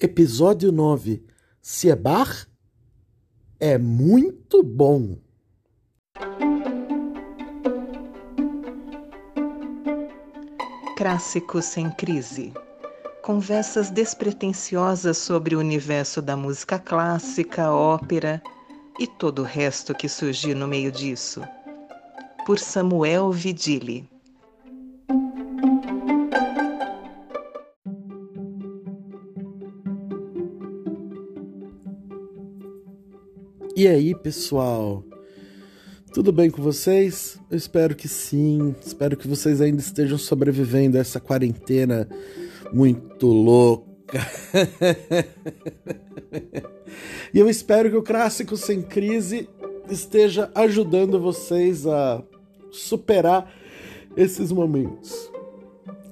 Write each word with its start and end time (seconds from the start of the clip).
Episódio 0.00 0.72
9 0.72 1.24
Se 1.62 1.88
é 1.88 1.96
é 3.60 3.78
muito 3.78 4.60
bom. 4.60 5.16
Clássico 10.96 11.62
sem 11.62 11.88
crise. 11.92 12.52
Conversas 13.22 13.88
despretensiosas 13.88 15.16
sobre 15.16 15.54
o 15.54 15.60
universo 15.60 16.20
da 16.20 16.36
música 16.36 16.76
clássica, 16.76 17.70
ópera 17.70 18.42
e 18.98 19.06
todo 19.06 19.42
o 19.42 19.44
resto 19.44 19.94
que 19.94 20.08
surgir 20.08 20.54
no 20.54 20.66
meio 20.66 20.90
disso. 20.90 21.40
Por 22.44 22.58
Samuel 22.58 23.30
Vidili. 23.30 24.13
E 33.76 33.88
aí, 33.88 34.14
pessoal? 34.14 35.02
Tudo 36.12 36.30
bem 36.30 36.48
com 36.48 36.62
vocês? 36.62 37.40
Eu 37.50 37.56
espero 37.56 37.96
que 37.96 38.06
sim. 38.06 38.72
Espero 38.80 39.16
que 39.16 39.26
vocês 39.26 39.60
ainda 39.60 39.80
estejam 39.80 40.16
sobrevivendo 40.16 40.96
a 40.96 41.00
essa 41.00 41.18
quarentena 41.18 42.08
muito 42.72 43.26
louca. 43.26 43.84
e 47.34 47.40
eu 47.40 47.50
espero 47.50 47.90
que 47.90 47.96
o 47.96 48.02
Clássico 48.02 48.56
Sem 48.56 48.80
Crise 48.80 49.48
esteja 49.90 50.52
ajudando 50.54 51.18
vocês 51.18 51.84
a 51.84 52.22
superar 52.70 53.52
esses 54.16 54.52
momentos. 54.52 55.32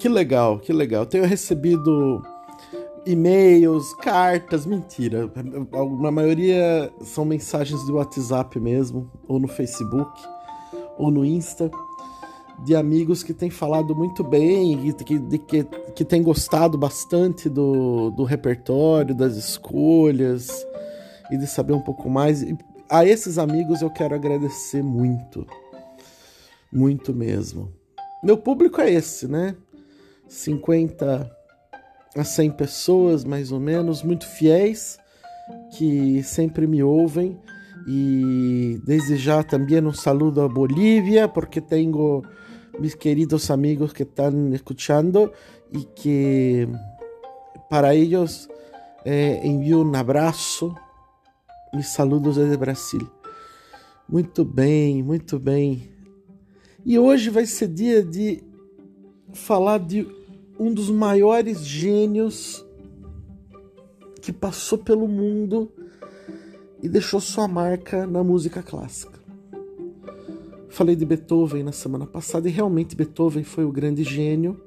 Que 0.01 0.09
legal, 0.09 0.59
que 0.59 0.73
legal. 0.73 1.07
Tenho 1.07 1.27
recebido 1.27 2.25
e-mails, 3.07 3.95
cartas, 3.95 4.67
mentira. 4.67 5.31
A 5.73 6.11
maioria 6.11 6.93
são 7.03 7.25
mensagens 7.25 7.85
do 7.85 7.95
WhatsApp 7.95 8.59
mesmo, 8.61 9.11
ou 9.27 9.39
no 9.39 9.49
Facebook, 9.49 10.21
ou 10.97 11.11
no 11.11 11.25
Insta, 11.25 11.71
de 12.65 12.77
amigos 12.77 13.23
que 13.23 13.35
têm 13.35 13.51
falado 13.51 13.95
muito 13.95 14.23
bem, 14.23 14.93
que, 14.93 15.19
que, 15.39 15.65
que 15.95 16.05
têm 16.05 16.23
gostado 16.23 16.79
bastante 16.79 17.49
do, 17.49 18.11
do 18.11 18.25
repertório, 18.25 19.15
das 19.15 19.37
escolhas, 19.37 20.65
e 21.31 21.37
de 21.37 21.47
saber 21.47 21.73
um 21.73 21.81
pouco 21.81 22.09
mais. 22.09 22.43
E 22.43 22.57
a 22.89 23.05
esses 23.05 23.39
amigos 23.39 23.83
eu 23.83 23.91
quero 23.91 24.15
agradecer 24.15 24.83
muito. 24.83 25.47
Muito 26.71 27.13
mesmo. 27.13 27.73
Meu 28.23 28.37
público 28.37 28.81
é 28.81 28.91
esse, 28.93 29.27
né? 29.27 29.57
50 30.29 31.42
a 32.17 32.25
100 32.25 32.51
pessoas, 32.53 33.25
mais 33.25 33.53
ou 33.53 33.61
menos, 33.61 34.03
muito 34.03 34.27
fiéis, 34.27 34.99
que 35.77 36.23
sempre 36.23 36.67
me 36.67 36.83
ouvem. 36.83 37.39
E 37.87 38.81
desde 38.85 39.17
já 39.17 39.43
também 39.43 39.85
um 39.85 39.93
saludo 39.93 40.41
a 40.43 40.49
Bolívia, 40.49 41.27
porque 41.27 41.61
tenho 41.61 42.23
mis 42.79 42.95
queridos 42.95 43.51
amigos 43.51 43.93
que 43.93 44.03
estão 44.03 44.53
escuchando 44.55 45.33
e 45.73 45.85
que 45.85 46.69
para 47.69 47.95
eles 47.95 48.49
eh, 49.05 49.41
envio 49.45 49.83
um 49.83 49.97
abraço, 49.97 50.75
mis 51.75 51.89
saludos 51.89 52.37
desde 52.37 52.57
Brasil. 52.57 53.11
Muito 54.09 54.45
bem, 54.45 55.03
muito 55.03 55.39
bem. 55.39 55.91
E 56.85 56.99
hoje 56.99 57.31
vai 57.31 57.47
ser 57.47 57.69
dia 57.69 58.03
de 58.03 58.43
falar 59.33 59.79
de 59.79 60.07
um 60.63 60.73
dos 60.73 60.89
maiores 60.89 61.67
gênios 61.67 62.65
que 64.21 64.33
passou 64.33 64.79
pelo 64.79 65.09
mundo 65.09 65.73
e 66.81 66.89
deixou 66.89 67.19
sua 67.19 67.49
marca 67.49 68.07
na 68.07 68.23
música 68.23 68.63
clássica. 68.63 69.19
Falei 70.69 70.95
de 70.95 71.05
Beethoven 71.05 71.65
na 71.65 71.73
semana 71.73 72.07
passada 72.07 72.49
e 72.49 72.53
realmente 72.53 72.95
Beethoven 72.95 73.43
foi 73.43 73.65
o 73.65 73.73
grande 73.73 74.05
gênio. 74.05 74.63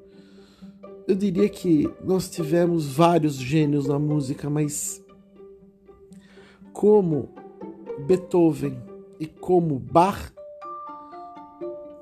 Eu 1.08 1.14
diria 1.14 1.48
que 1.48 1.88
nós 2.04 2.28
tivemos 2.28 2.86
vários 2.88 3.36
gênios 3.36 3.86
na 3.86 3.98
música, 3.98 4.50
mas 4.50 5.02
como 6.74 7.30
Beethoven 8.06 8.76
e 9.18 9.26
como 9.26 9.78
Bach, 9.78 10.30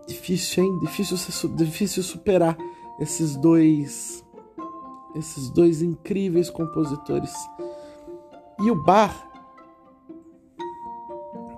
difícil, 0.09 0.65
hein? 0.65 0.81
Difícil, 0.81 1.55
difícil 1.55 2.03
superar 2.03 2.59
esses 2.99 3.37
dois 3.37 4.25
esses 5.15 5.49
dois 5.49 5.81
incríveis 5.81 6.51
compositores. 6.51 7.33
E 8.61 8.71
o 8.71 8.83
bar, 8.83 9.31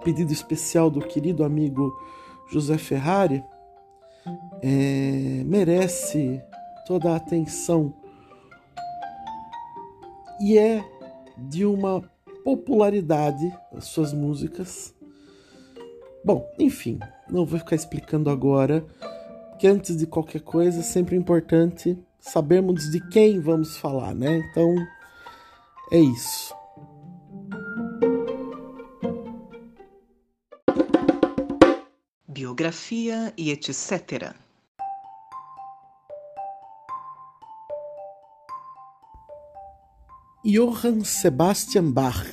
pedido 0.05 0.33
especial 0.33 0.91
do 0.91 1.01
querido 1.01 1.43
amigo 1.43 1.99
José 2.49 2.77
Ferrari, 2.79 3.43
é, 4.63 5.43
merece 5.47 6.43
toda 6.87 7.13
a 7.13 7.17
atenção 7.17 7.95
e 10.41 10.59
é 10.59 10.85
de 11.37 11.65
uma 11.65 12.03
popularidade 12.45 13.53
as 13.73 13.87
suas 13.87 14.13
músicas. 14.13 14.95
Bom, 16.25 16.47
enfim, 16.59 16.99
não 17.31 17.47
vou 17.47 17.59
ficar 17.59 17.77
explicando 17.77 18.31
agora 18.31 18.85
que 19.59 19.67
antes 19.67 19.97
de 19.97 20.07
qualquer 20.07 20.43
coisa 20.43 20.81
é 20.81 20.83
sempre 20.83 21.17
importante 21.17 21.99
sabermos 22.21 22.91
de 22.91 23.01
quem 23.09 23.41
vamos 23.41 23.79
falar, 23.79 24.15
né? 24.15 24.43
Então 24.51 24.75
é 25.91 25.99
isso. 25.99 26.55
Biografia 32.29 33.33
e 33.37 33.51
etc. 33.51 34.35
Johann 40.45 41.03
Sebastian 41.03 41.91
Bach 41.91 42.25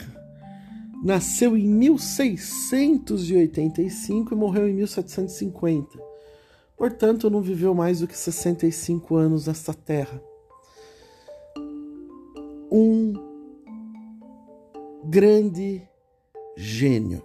nasceu 1.03 1.57
em 1.57 1.67
1685 1.67 4.33
e 4.33 4.37
morreu 4.37 4.67
em 4.67 4.73
1750 4.73 6.12
Portanto, 6.77 7.29
não 7.29 7.41
viveu 7.41 7.73
mais 7.73 7.99
do 7.99 8.07
que 8.07 8.17
65 8.17 9.15
anos 9.15 9.47
nesta 9.47 9.73
terra. 9.73 10.21
Um 12.71 13.13
grande 15.05 15.87
gênio. 16.55 17.21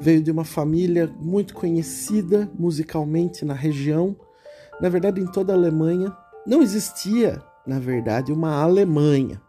Veio 0.00 0.22
de 0.22 0.30
uma 0.30 0.44
família 0.44 1.06
muito 1.20 1.54
conhecida 1.54 2.50
musicalmente 2.58 3.44
na 3.44 3.54
região, 3.54 4.14
na 4.80 4.88
verdade 4.88 5.20
em 5.20 5.26
toda 5.26 5.52
a 5.52 5.56
Alemanha. 5.56 6.14
Não 6.46 6.62
existia, 6.62 7.42
na 7.66 7.78
verdade, 7.78 8.32
uma 8.32 8.62
Alemanha. 8.62 9.40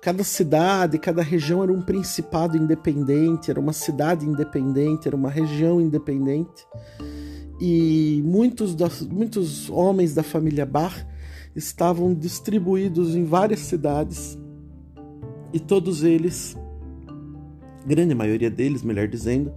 Cada 0.00 0.22
cidade, 0.22 0.98
cada 0.98 1.22
região 1.22 1.62
era 1.62 1.72
um 1.72 1.82
principado 1.82 2.56
independente, 2.56 3.50
era 3.50 3.58
uma 3.58 3.72
cidade 3.72 4.24
independente, 4.24 5.08
era 5.08 5.16
uma 5.16 5.28
região 5.28 5.80
independente. 5.80 6.66
E 7.60 8.22
muitos, 8.24 8.76
das, 8.76 9.02
muitos 9.02 9.68
homens 9.68 10.14
da 10.14 10.22
família 10.22 10.64
Bach 10.64 11.04
estavam 11.54 12.14
distribuídos 12.14 13.16
em 13.16 13.24
várias 13.24 13.60
cidades 13.60 14.38
e 15.52 15.58
todos 15.58 16.04
eles, 16.04 16.56
grande 17.84 18.14
maioria 18.14 18.50
deles, 18.50 18.82
melhor 18.82 19.08
dizendo, 19.08 19.52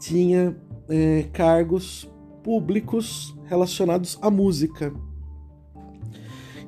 tinha 0.00 0.56
é, 0.88 1.28
cargos 1.32 2.10
públicos 2.42 3.36
relacionados 3.44 4.18
à 4.20 4.30
música. 4.30 4.92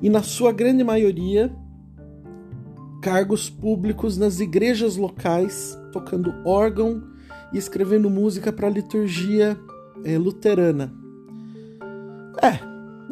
E 0.00 0.09
na 0.09 0.23
sua 0.23 0.52
grande 0.52 0.85
maioria, 0.85 1.50
cargos 3.04 3.50
públicos 3.50 4.16
nas 4.16 4.40
igrejas 4.40 4.96
locais, 4.96 5.78
tocando 5.92 6.34
órgão 6.42 7.02
e 7.52 7.58
escrevendo 7.58 8.08
música 8.08 8.50
para 8.50 8.66
a 8.66 8.70
liturgia 8.70 9.60
é, 10.02 10.16
luterana. 10.16 10.90
É, 12.42 12.58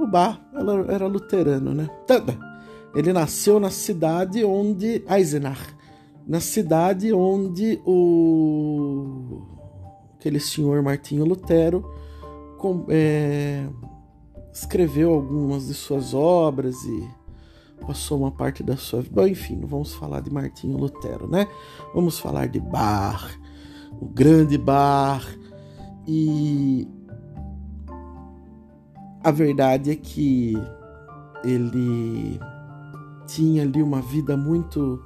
o 0.00 0.06
Bar 0.06 0.42
era 0.88 1.06
luterano, 1.06 1.74
né? 1.74 1.90
Ele 2.94 3.12
nasceu 3.12 3.60
na 3.60 3.68
cidade 3.68 4.42
onde 4.42 5.04
Eisenach, 5.06 5.76
na 6.26 6.40
cidade 6.40 7.12
onde 7.12 7.78
o 7.84 9.42
aquele 10.18 10.40
senhor 10.40 10.80
Martinho 10.82 11.26
Lutero 11.26 11.84
com, 12.56 12.86
é, 12.88 13.66
escreveu 14.50 15.12
algumas 15.12 15.66
de 15.66 15.74
suas 15.74 16.14
obras 16.14 16.76
e 16.84 17.21
passou 17.82 18.18
uma 18.20 18.30
parte 18.30 18.62
da 18.62 18.76
sua 18.76 19.02
vida. 19.02 19.20
Bom, 19.20 19.26
enfim, 19.26 19.56
não 19.56 19.68
vamos 19.68 19.94
falar 19.94 20.20
de 20.20 20.30
Martinho 20.30 20.76
Lutero, 20.78 21.28
né? 21.28 21.46
Vamos 21.94 22.18
falar 22.18 22.48
de 22.48 22.60
Bach, 22.60 23.38
o 24.00 24.06
grande 24.06 24.56
Bach. 24.56 25.26
E 26.06 26.88
a 29.22 29.30
verdade 29.30 29.90
é 29.90 29.96
que 29.96 30.54
ele 31.44 32.40
tinha 33.26 33.62
ali 33.62 33.82
uma 33.82 34.00
vida 34.00 34.36
muito 34.36 35.02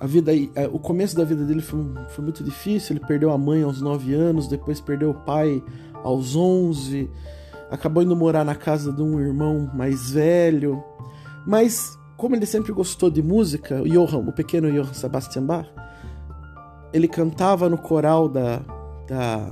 a 0.00 0.06
vida 0.06 0.32
o 0.72 0.78
começo 0.78 1.16
da 1.16 1.24
vida 1.24 1.44
dele 1.44 1.62
foi, 1.62 1.80
foi 2.08 2.24
muito 2.24 2.44
difícil 2.44 2.96
ele 2.96 3.06
perdeu 3.06 3.30
a 3.30 3.38
mãe 3.38 3.62
aos 3.62 3.80
9 3.80 4.12
anos 4.14 4.46
depois 4.48 4.80
perdeu 4.80 5.10
o 5.10 5.14
pai 5.14 5.62
aos 6.02 6.36
11 6.36 7.08
acabou 7.70 8.02
indo 8.02 8.14
morar 8.14 8.44
na 8.44 8.54
casa 8.54 8.92
de 8.92 9.00
um 9.00 9.20
irmão 9.20 9.70
mais 9.74 10.10
velho 10.10 10.82
mas 11.46 11.98
como 12.16 12.34
ele 12.34 12.46
sempre 12.46 12.72
gostou 12.72 13.10
de 13.10 13.22
música 13.22 13.82
Johann 13.82 14.28
o 14.28 14.32
pequeno 14.32 14.70
Johann 14.70 14.94
Sebastian 14.94 15.44
Bach 15.44 15.68
ele 16.92 17.08
cantava 17.08 17.68
no 17.68 17.78
coral 17.78 18.28
da, 18.28 18.58
da, 19.06 19.50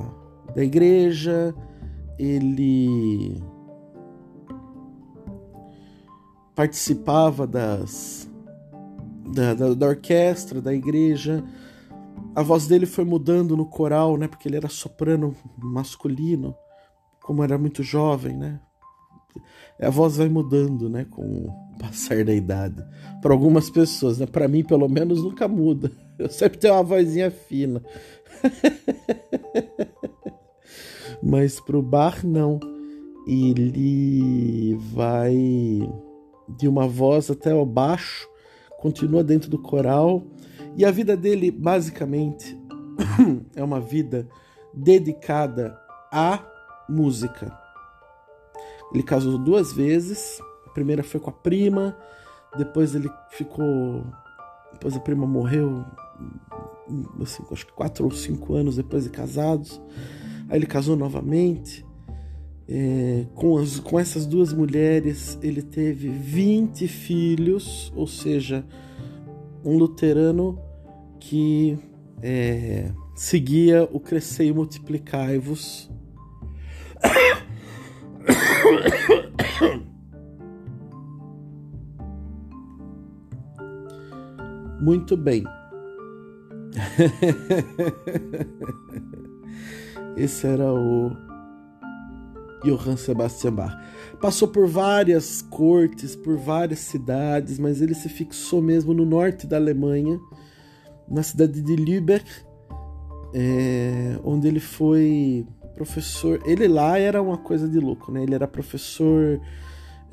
da 0.55 0.65
igreja 0.65 1.55
ele 2.19 3.43
participava 6.55 7.47
das 7.47 8.29
da, 9.33 9.55
da, 9.55 9.75
da, 9.75 9.87
orquestra, 9.87 10.61
da 10.61 10.73
igreja. 10.73 11.45
A 12.35 12.43
voz 12.43 12.67
dele 12.67 12.87
foi 12.87 13.05
mudando 13.05 13.57
no 13.57 13.67
coral, 13.67 14.17
né? 14.17 14.29
Porque 14.29 14.49
ele 14.49 14.57
era 14.57 14.69
soprano 14.69 15.35
masculino, 15.57 16.55
como 17.21 17.43
era 17.43 17.59
muito 17.59 17.83
jovem, 17.83 18.37
né? 18.37 18.61
A 19.81 19.91
voz 19.91 20.17
vai 20.17 20.29
mudando, 20.29 20.89
né? 20.89 21.05
Com 21.05 21.49
passar 21.79 22.25
da 22.25 22.33
idade. 22.33 22.85
Para 23.21 23.33
algumas 23.33 23.71
pessoas, 23.71 24.19
né? 24.19 24.27
Para 24.27 24.49
mim, 24.49 24.63
pelo 24.63 24.89
menos, 24.89 25.23
nunca 25.23 25.49
muda. 25.49 25.91
Eu 26.19 26.29
sempre 26.29 26.59
tenho 26.59 26.75
uma 26.75 26.83
vozinha 26.83 27.31
fina. 27.31 27.83
Mas 31.23 31.61
pro 31.61 31.83
bar, 31.83 32.25
não. 32.25 32.61
Ele 33.27 34.77
vai 34.93 35.35
de 36.49 36.69
uma 36.69 36.87
voz 36.87 37.31
até 37.31 37.55
o 37.55 37.65
baixo, 37.65 38.29
continua 38.79 39.25
dentro 39.25 39.49
do 39.49 39.59
coral, 39.59 40.23
e 40.77 40.85
a 40.85 40.91
vida 40.91 41.17
dele, 41.17 41.51
basicamente, 41.51 42.59
é 43.57 43.65
uma 43.65 43.81
vida 43.81 44.29
dedicada 44.75 45.79
à 46.13 46.45
música. 46.89 47.57
Ele 48.93 49.03
casou 49.03 49.39
duas 49.39 49.73
vezes, 49.73 50.39
primeira 50.75 51.03
foi 51.03 51.21
com 51.21 51.31
a 51.31 51.33
prima, 51.33 51.97
depois 52.57 52.95
ele 52.95 53.11
ficou. 53.31 54.05
Depois 54.73 54.97
a 54.97 55.01
prima 55.01 55.27
morreu, 55.27 55.85
assim, 57.23 57.43
acho 57.51 57.67
que 57.67 57.73
quatro 57.73 58.05
ou 58.05 58.11
cinco 58.11 58.55
anos 58.55 58.77
depois 58.77 59.05
de 59.05 59.11
casados. 59.11 59.81
Aí 60.49 60.59
ele 60.59 60.67
casou 60.67 60.97
novamente. 60.97 61.85
É, 62.67 63.27
com, 63.35 63.59
as, 63.59 63.79
com 63.79 64.01
essas 64.01 64.25
duas 64.25 64.53
mulheres, 64.53 65.39
ele 65.43 65.61
teve 65.61 66.09
20 66.09 66.89
filhos, 66.89 67.93
ou 67.95 68.07
seja, 68.07 68.65
um 69.63 69.77
luterano 69.77 70.59
que 71.21 71.79
é, 72.23 72.91
seguia 73.15 73.85
o 73.93 74.01
crescer 74.01 74.47
e 74.47 74.53
multiplicai-vos. 74.53 75.91
Muito 84.85 85.17
bem. 85.17 85.43
Esse 90.15 90.47
era 90.47 90.71
o 90.71 91.11
Johann 92.63 92.99
Sebastian 92.99 93.55
Bach. 93.55 93.75
Passou 94.21 94.47
por 94.47 94.69
várias 94.69 95.41
cortes, 95.41 96.15
por 96.15 96.37
várias 96.37 96.81
cidades, 96.81 97.59
mas 97.59 97.81
ele 97.81 97.95
se 97.95 98.11
fixou 98.11 98.61
mesmo 98.61 98.93
no 98.93 99.07
norte 99.07 99.47
da 99.47 99.57
Alemanha, 99.57 100.21
na 101.09 101.23
cidade 101.23 101.63
de 101.63 101.77
Lübeck, 101.77 102.31
é, 103.33 104.19
onde 104.23 104.49
ele 104.49 104.61
foi 104.61 105.47
professor. 105.75 106.43
Ele 106.45 106.69
lá 106.69 106.99
era 106.99 107.23
uma 107.23 107.39
coisa 107.39 107.67
de 107.67 107.81
louco, 107.81 108.13
né? 108.13 108.23
Ele 108.23 108.35
era 108.35 108.47
professor, 108.47 109.41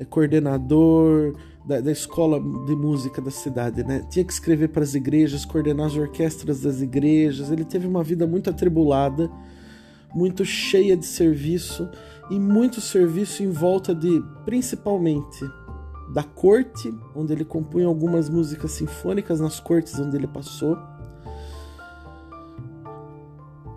é, 0.00 0.04
coordenador 0.06 1.36
da, 1.64 1.80
da, 1.80 1.92
escola 1.92 2.40
de 2.40 2.74
música 2.74 3.20
da 3.20 3.30
cidade, 3.30 3.84
né? 3.84 4.06
Tinha 4.10 4.24
que 4.24 4.32
escrever 4.32 4.68
para 4.68 4.82
as 4.82 4.94
igrejas, 4.94 5.44
coordenar 5.44 5.86
as 5.86 5.96
orquestras 5.96 6.62
das 6.62 6.80
igrejas. 6.80 7.50
Ele 7.50 7.64
teve 7.64 7.86
uma 7.86 8.02
vida 8.02 8.26
muito 8.26 8.50
atribulada, 8.50 9.30
muito 10.14 10.44
cheia 10.44 10.96
de 10.96 11.06
serviço 11.06 11.88
e 12.30 12.38
muito 12.38 12.80
serviço 12.80 13.42
em 13.42 13.50
volta 13.50 13.94
de, 13.94 14.22
principalmente, 14.44 15.44
da 16.12 16.22
corte, 16.22 16.92
onde 17.14 17.32
ele 17.32 17.44
compunha 17.44 17.86
algumas 17.86 18.28
músicas 18.28 18.72
sinfônicas 18.72 19.40
nas 19.40 19.60
cortes 19.60 19.98
onde 19.98 20.16
ele 20.16 20.26
passou. 20.26 20.76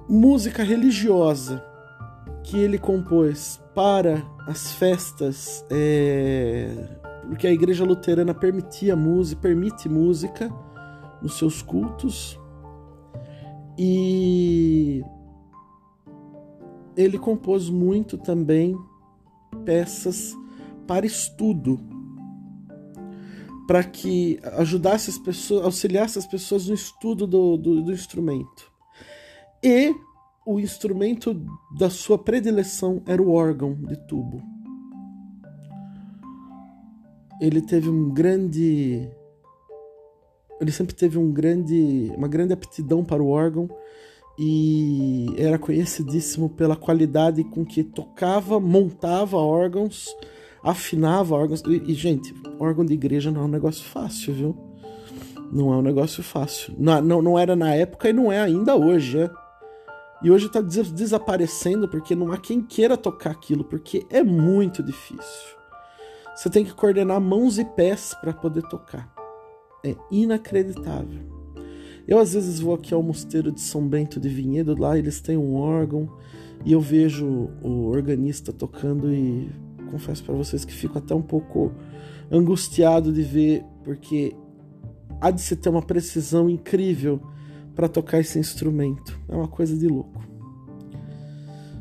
Música 0.08 0.64
religiosa 0.64 1.64
que 2.44 2.58
ele 2.58 2.78
compôs 2.78 3.60
para 3.74 4.24
as 4.48 4.74
festas, 4.74 5.66
é, 5.70 6.68
porque 7.28 7.48
a 7.48 7.52
igreja 7.52 7.84
luterana 7.84 8.34
permitia 8.34 8.96
música, 8.96 9.42
permite 9.42 9.90
música 9.90 10.50
nos 11.22 11.38
seus 11.38 11.62
cultos. 11.62 12.40
E 13.78 15.04
ele 16.96 17.18
compôs 17.18 17.70
muito 17.70 18.18
também 18.18 18.78
peças 19.66 20.36
para 20.88 21.06
estudo, 21.06 21.80
para 23.68 23.84
que 23.84 24.40
ajudasse 24.58 25.10
as 25.10 25.18
pessoas, 25.18 25.66
auxiliasse 25.66 26.20
as 26.20 26.28
pessoas 26.28 26.68
no 26.68 26.76
estudo 26.76 27.26
do, 27.26 27.58
do, 27.58 27.82
do 27.82 27.92
instrumento. 27.92 28.72
E 29.64 29.94
o 30.46 30.60
instrumento 30.60 31.34
da 31.78 31.90
sua 31.90 32.18
predileção 32.18 33.02
era 33.08 33.22
o 33.22 33.32
órgão 33.32 33.74
de 33.74 33.96
tubo. 34.08 34.55
Ele 37.42 37.62
teve 37.62 37.90
um 37.90 38.10
grande 38.10 39.10
ele 40.60 40.72
sempre 40.72 40.96
teve 40.96 41.18
um 41.18 41.32
grande, 41.32 42.12
uma 42.16 42.28
grande 42.28 42.54
aptidão 42.54 43.04
para 43.04 43.22
o 43.22 43.30
órgão 43.30 43.70
e 44.38 45.28
era 45.38 45.58
conhecidíssimo 45.58 46.50
pela 46.50 46.76
qualidade 46.76 47.44
com 47.44 47.66
que 47.66 47.84
tocava, 47.84 48.60
montava 48.60 49.38
órgãos, 49.38 50.16
afinava 50.64 51.36
órgãos. 51.36 51.62
E, 51.68 51.92
e, 51.92 51.94
gente, 51.94 52.34
órgão 52.60 52.86
de 52.86 52.94
igreja 52.94 53.32
não 53.32 53.42
é 53.42 53.46
um 53.46 53.50
negócio 53.50 53.84
fácil, 53.84 54.34
viu? 54.34 54.58
Não 55.52 55.74
é 55.74 55.78
um 55.78 55.82
negócio 55.82 56.24
fácil. 56.24 56.74
Não, 56.78 57.02
não, 57.02 57.22
não 57.22 57.40
era 57.40 57.56
na 57.56 57.74
época 57.74 58.10
e 58.10 58.14
não 58.14 58.32
é 58.32 58.40
ainda 58.40 58.76
hoje, 58.76 59.20
é? 59.20 59.30
E 60.24 60.32
hoje 60.32 60.48
está 60.48 60.62
des 60.62 60.92
desaparecendo 60.92 61.88
porque 61.88 62.16
não 62.16 62.32
há 62.32 62.38
quem 62.38 62.62
queira 62.62 62.98
tocar 62.98 63.32
aquilo, 63.32 63.64
porque 63.64 64.06
é 64.10 64.24
muito 64.24 64.82
difícil. 64.82 65.55
Você 66.36 66.50
tem 66.50 66.66
que 66.66 66.74
coordenar 66.74 67.22
mãos 67.22 67.58
e 67.58 67.64
pés 67.64 68.14
para 68.20 68.34
poder 68.34 68.64
tocar. 68.64 69.14
É 69.84 69.96
inacreditável. 70.12 71.22
Eu 72.08 72.20
às 72.20 72.34
vezes 72.34 72.60
vou 72.60 72.76
aqui 72.76 72.94
ao 72.94 73.02
mosteiro 73.02 73.52
de 73.52 73.62
São 73.62 73.88
Bento 73.88 74.20
de 74.20 74.30
Vinhedo, 74.30 74.80
lá 74.80 74.98
eles 74.98 75.22
têm 75.22 75.38
um 75.38 75.56
órgão 75.56 76.10
e 76.64 76.72
eu 76.72 76.82
vejo 76.82 77.50
o 77.64 77.88
organista 77.88 78.52
tocando 78.52 79.12
e 79.12 79.50
confesso 79.90 80.24
para 80.24 80.36
vocês 80.36 80.66
que 80.66 80.74
fico 80.74 80.98
até 80.98 81.16
um 81.16 81.22
pouco 81.22 81.72
angustiado 82.32 83.14
de 83.14 83.24
ver, 83.24 83.64
porque 83.84 84.36
há 85.22 85.32
de 85.32 85.42
se 85.42 85.56
ter 85.56 85.70
uma 85.70 85.82
precisão 85.82 86.50
incrível 86.50 87.20
para 87.74 87.88
tocar 87.88 88.20
esse 88.20 88.38
instrumento. 88.38 89.20
É 89.28 89.36
uma 89.36 89.48
coisa 89.48 89.76
de 89.76 89.88
louco. 89.88 90.22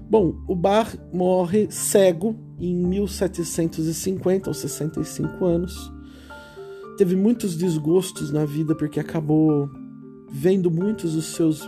Bom, 0.09 0.35
o 0.47 0.55
Bach 0.55 0.97
morre 1.13 1.67
cego 1.71 2.37
em 2.59 2.75
1750, 2.75 4.51
aos 4.51 4.59
65 4.59 5.45
anos. 5.45 5.93
Teve 6.97 7.17
muitos 7.17 7.57
desgostos 7.57 8.31
na 8.31 8.45
vida 8.45 8.75
porque 8.75 9.01
acabou 9.01 9.69
vendo 10.31 10.71
muitos 10.71 11.15
dos 11.15 11.27
seus 11.27 11.63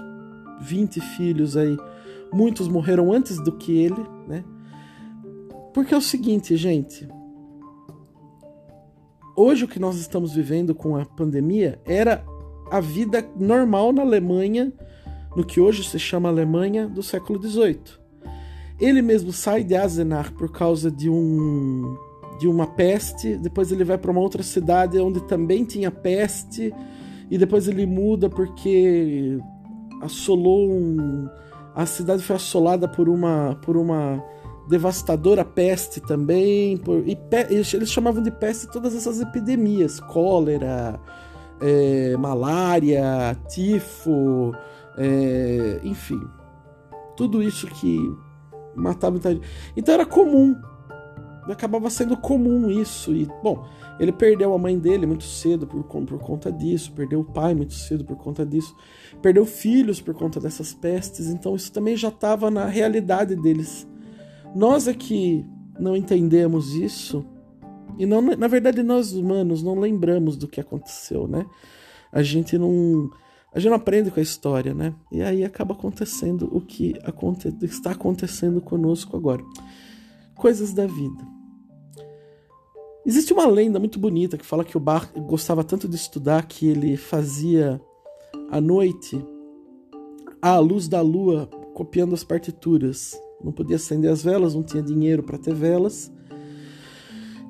20 0.61 1.00
filhos 1.00 1.57
aí, 1.57 1.76
muitos 2.33 2.69
morreram 2.69 3.12
antes 3.12 3.38
do 3.43 3.52
que 3.52 3.78
ele, 3.78 4.05
né? 4.26 4.45
Porque 5.75 5.95
é 5.95 5.97
o 5.97 6.00
seguinte, 6.00 6.57
gente. 6.57 7.07
Hoje 9.37 9.64
o 9.64 9.69
que 9.69 9.78
nós 9.78 9.97
estamos 9.97 10.33
vivendo 10.33 10.75
com 10.75 10.97
a 10.97 11.05
pandemia 11.05 11.81
era 11.85 12.25
a 12.71 12.81
vida 12.81 13.28
normal 13.38 13.93
na 13.93 14.02
Alemanha, 14.02 14.73
no 15.37 15.45
que 15.45 15.61
hoje 15.61 15.85
se 15.85 15.99
chama 15.99 16.28
Alemanha 16.28 16.88
do 16.88 17.02
século 17.02 17.40
XVIII. 17.40 18.06
Ele 18.78 19.00
mesmo 19.00 19.33
sai 19.33 19.64
de 19.64 19.75
Azenach 19.75 20.33
por 20.33 20.50
causa 20.50 20.90
de 20.90 21.09
um 21.09 21.97
de 22.38 22.47
uma 22.47 22.66
peste, 22.66 23.37
depois 23.38 23.73
ele 23.73 23.83
vai 23.83 23.97
para 23.97 24.11
uma 24.11 24.21
outra 24.21 24.42
cidade 24.42 24.99
onde 24.99 25.23
também 25.23 25.64
tinha 25.64 25.90
peste 25.90 26.71
e 27.30 27.38
depois 27.38 27.66
ele 27.66 27.87
muda 27.87 28.28
porque 28.28 29.38
assolou 30.02 30.71
um. 30.71 31.28
A 31.75 31.85
cidade 31.87 32.23
foi 32.23 32.37
assolada 32.37 32.88
por 32.88 33.09
uma, 33.09 33.59
por 33.62 33.76
uma 33.76 34.23
devastadora 34.68 35.45
peste 35.45 36.00
também. 36.00 36.76
Por, 36.76 37.06
e 37.06 37.16
pe, 37.16 37.47
eles 37.50 37.90
chamavam 37.90 38.23
de 38.23 38.30
peste 38.30 38.71
todas 38.71 38.95
essas 38.95 39.21
epidemias: 39.21 40.00
cólera, 40.00 41.00
é, 41.61 42.16
malária, 42.16 43.37
tifo, 43.49 44.54
é, 44.97 45.80
enfim. 45.85 46.21
Tudo 47.16 47.42
isso 47.42 47.66
que 47.66 47.99
matava 48.76 49.12
muita 49.12 49.38
Então 49.76 49.95
era 49.95 50.06
comum. 50.06 50.54
Acabava 51.49 51.88
sendo 51.90 52.16
comum 52.16 52.71
isso. 52.71 53.14
E, 53.14 53.26
bom, 53.42 53.64
ele 53.99 54.12
perdeu 54.12 54.52
a 54.52 54.59
mãe 54.59 54.78
dele 54.78 55.06
muito 55.06 55.25
cedo 55.25 55.66
por, 55.66 55.83
por 55.85 56.18
conta 56.18 56.52
disso, 56.52 56.92
perdeu 56.92 57.21
o 57.21 57.25
pai 57.25 57.54
muito 57.54 57.73
cedo 57.73 58.04
por 58.04 58.16
conta 58.16 58.45
disso, 58.45 58.75
perdeu 59.23 59.47
filhos 59.47 60.00
por 60.00 60.14
conta 60.14 60.38
dessas 60.38 60.75
pestes, 60.75 61.28
então 61.28 61.56
isso 61.56 61.73
também 61.73 61.97
já 61.97 62.09
estava 62.09 62.50
na 62.50 62.66
realidade 62.66 63.35
deles. 63.37 63.88
Nós 64.54 64.87
é 64.87 64.92
que 64.92 65.47
não 65.78 65.97
entendemos 65.97 66.75
isso, 66.75 67.25
e 67.99 68.04
não, 68.04 68.21
na 68.21 68.49
verdade 68.49 68.83
nós 68.83 69.12
humanos 69.12 69.62
não 69.62 69.78
lembramos 69.78 70.37
do 70.37 70.47
que 70.47 70.61
aconteceu, 70.61 71.26
né? 71.26 71.47
A 72.12 72.23
gente 72.23 72.59
não. 72.59 73.11
A 73.57 73.59
gente 73.59 73.71
não 73.71 73.79
aprende 73.79 74.11
com 74.11 74.21
a 74.21 74.23
história, 74.23 74.75
né? 74.75 74.93
E 75.11 75.23
aí 75.23 75.43
acaba 75.43 75.73
acontecendo 75.73 76.47
o 76.55 76.61
que 76.61 76.95
aconte, 77.05 77.49
está 77.63 77.93
acontecendo 77.93 78.61
conosco 78.61 79.17
agora. 79.17 79.43
Coisas 80.35 80.75
da 80.75 80.87
vida. 80.87 81.27
Existe 83.07 83.33
uma 83.33 83.47
lenda 83.47 83.79
muito 83.79 83.99
bonita 83.99 84.37
que 84.37 84.45
fala 84.45 84.63
que 84.63 84.77
o 84.77 84.81
Bach 84.81 85.09
gostava 85.27 85.65
tanto 85.65 85.89
de 85.89 85.97
estudar 85.97 86.45
que 86.45 86.67
ele 86.69 86.99
fazia 86.99 87.81
à 88.51 88.61
noite 88.61 89.25
à 90.43 90.59
luz 90.59 90.87
da 90.87 91.01
lua 91.01 91.49
copiando 91.73 92.13
as 92.13 92.23
partituras. 92.23 93.19
Não 93.43 93.53
podia 93.53 93.77
acender 93.77 94.11
as 94.13 94.23
velas, 94.23 94.55
não 94.55 94.63
tinha 94.63 94.83
dinheiro 94.83 95.23
para 95.23 95.39
ter 95.39 95.55
velas. 95.55 96.13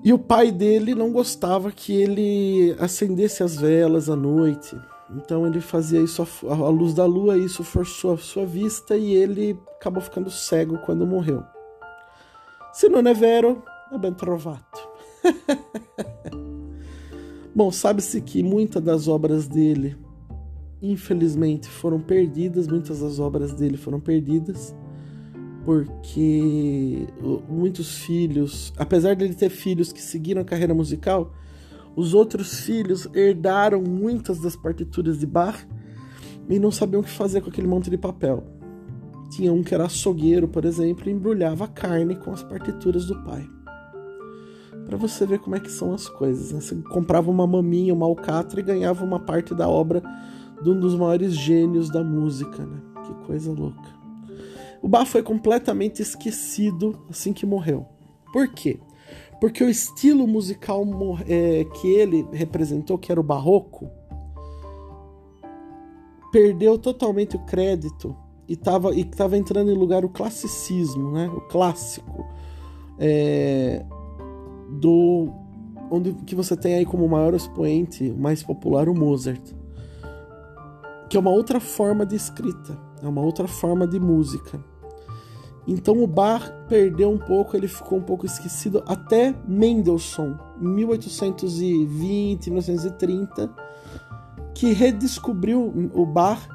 E 0.05 0.13
o 0.13 0.19
pai 0.21 0.53
dele 0.53 0.95
não 0.95 1.11
gostava 1.11 1.73
que 1.73 1.93
ele 1.93 2.77
acendesse 2.79 3.43
as 3.43 3.57
velas 3.57 4.09
à 4.09 4.15
noite. 4.15 4.77
Então 5.11 5.47
ele 5.47 5.61
fazia 5.61 6.01
isso 6.01 6.27
à 6.49 6.69
luz 6.69 6.93
da 6.93 7.05
lua, 7.05 7.39
e 7.39 7.45
isso 7.45 7.63
forçou 7.63 8.15
a 8.15 8.19
sua 8.19 8.45
vista 8.45 8.97
e 8.97 9.13
ele 9.13 9.59
acabou 9.77 10.03
ficando 10.03 10.31
cego 10.31 10.79
quando 10.79 11.07
morreu. 11.07 11.45
Se 12.73 12.89
não 12.89 12.99
é 12.99 13.15
vero, 13.15 13.63
é 13.93 13.99
ben 13.99 14.13
trovato. 14.13 14.89
Bom, 17.55 17.71
sabe-se 17.71 18.21
que 18.21 18.43
muitas 18.43 18.83
das 18.83 19.09
obras 19.09 19.49
dele, 19.49 19.97
infelizmente, 20.83 21.69
foram 21.69 22.01
perdidas, 22.01 22.67
muitas 22.67 23.01
das 23.01 23.19
obras 23.19 23.55
dele 23.55 23.79
foram 23.79 23.99
perdidas, 23.99 24.75
porque 25.65 27.07
muitos 27.49 27.99
filhos, 27.99 28.75
apesar 28.77 29.17
dele 29.17 29.35
ter 29.35 29.49
filhos 29.49 29.93
que 29.93 30.03
seguiram 30.03 30.43
a 30.43 30.45
carreira 30.45 30.75
musical, 30.75 31.33
os 31.97 32.15
outros 32.15 32.61
filhos 32.61 33.09
herdaram 33.15 33.83
muitas 33.83 34.39
das 34.39 34.55
partituras 34.55 35.19
de 35.19 35.27
Bach 35.27 35.67
e 36.49 36.59
não 36.59 36.71
sabiam 36.71 37.01
o 37.01 37.05
que 37.05 37.11
fazer 37.11 37.41
com 37.41 37.49
aquele 37.49 37.67
monte 37.67 37.91
de 37.91 37.99
papel. 37.99 38.45
Tinha 39.31 39.53
um 39.53 39.63
que 39.63 39.75
era 39.75 39.87
açougueiro, 39.87 40.47
por 40.47 40.65
exemplo, 40.65 41.09
e 41.09 41.13
embrulhava 41.13 41.67
carne 41.67 42.15
com 42.15 42.31
as 42.31 42.43
partituras 42.43 43.07
do 43.07 43.25
pai 43.25 43.49
para 44.87 44.97
você 44.97 45.27
ver 45.27 45.41
como 45.41 45.57
é 45.57 45.61
que 45.61 45.71
são 45.71 45.93
as 45.93 46.09
coisas. 46.09 46.53
Né? 46.53 46.61
Você 46.61 46.77
comprava 46.77 47.31
uma 47.31 47.47
maminha, 47.47 47.93
uma 47.93 48.07
alcatra 48.07 48.61
e 48.61 48.63
ganhava 48.63 49.05
uma 49.05 49.19
parte 49.19 49.55
da 49.55 49.69
obra 49.69 50.03
de 50.63 50.71
um 50.71 50.79
dos 50.79 50.95
maiores 50.95 51.33
gênios 51.35 51.91
da 51.91 52.03
música, 52.03 52.65
né? 52.65 52.81
Que 53.05 53.27
coisa 53.27 53.53
louca. 53.53 53.95
O 54.81 54.89
Bach 54.89 55.07
foi 55.07 55.23
completamente 55.23 56.01
esquecido 56.01 56.99
assim 57.11 57.33
que 57.33 57.45
morreu. 57.45 57.87
Por 58.33 58.49
quê? 58.49 58.79
Porque 59.41 59.63
o 59.63 59.69
estilo 59.69 60.27
musical 60.27 60.85
é, 61.29 61.65
que 61.65 61.89
ele 61.89 62.27
representou, 62.33 62.99
que 62.99 63.13
era 63.13 63.21
o 63.21 63.25
barroco, 63.25 63.91
perdeu 66.33 66.79
totalmente 66.79 67.37
o 67.37 67.41
crédito 67.41 68.17
e 68.49 68.55
estava 68.55 68.95
e 68.95 69.05
tava 69.05 69.37
entrando 69.37 69.71
em 69.71 69.75
lugar 69.75 70.05
o 70.05 70.09
classicismo, 70.09 71.13
né? 71.13 71.29
o 71.29 71.41
clássico. 71.43 72.25
É, 72.99 73.85
do 74.69 75.31
onde 75.91 76.13
que 76.25 76.35
você 76.35 76.57
tem 76.57 76.75
aí 76.75 76.87
como 76.87 77.09
maior 77.09 77.35
expoente, 77.35 78.11
mais 78.13 78.43
popular, 78.43 78.89
o 78.89 78.95
Mozart, 78.95 79.53
que 81.09 81.17
é 81.17 81.21
uma 81.21 81.31
outra 81.31 81.61
forma 81.61 82.05
de 82.05 82.17
escrita, 82.17 82.79
é 83.03 83.07
uma 83.07 83.21
outra 83.21 83.47
forma 83.47 83.87
de 83.87 84.01
música. 84.01 84.63
Então 85.67 86.01
o 86.03 86.07
Bach 86.07 86.49
perdeu 86.69 87.11
um 87.11 87.19
pouco, 87.19 87.57
ele 87.57 87.67
ficou 87.67 87.99
um 87.99 88.03
pouco 88.03 88.25
esquecido 88.25 88.85
até 88.87 89.35
Mendelssohn, 89.49 90.37
em 90.61 90.69
1820, 90.69 92.51
1930, 92.51 93.51
que 94.55 94.73
redescobriu 94.73 95.91
o 95.93 96.07
Bach 96.07 96.49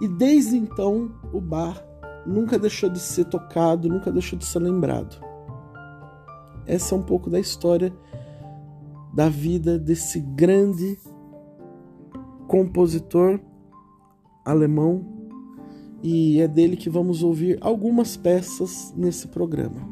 e 0.00 0.06
desde 0.06 0.56
então 0.56 1.10
o 1.32 1.40
Bach 1.40 1.82
nunca 2.24 2.58
deixou 2.58 2.88
de 2.88 3.00
ser 3.00 3.24
tocado, 3.24 3.88
nunca 3.88 4.10
deixou 4.10 4.38
de 4.38 4.44
ser 4.44 4.60
lembrado. 4.60 5.20
Essa 6.66 6.94
é 6.94 6.98
um 6.98 7.02
pouco 7.02 7.28
da 7.28 7.40
história 7.40 7.92
da 9.12 9.28
vida 9.28 9.78
desse 9.78 10.20
grande 10.20 10.98
compositor 12.48 13.40
alemão 14.44 15.13
e 16.06 16.38
é 16.38 16.46
dele 16.46 16.76
que 16.76 16.90
vamos 16.90 17.22
ouvir 17.22 17.56
algumas 17.62 18.14
peças 18.14 18.92
nesse 18.94 19.26
programa. 19.28 19.88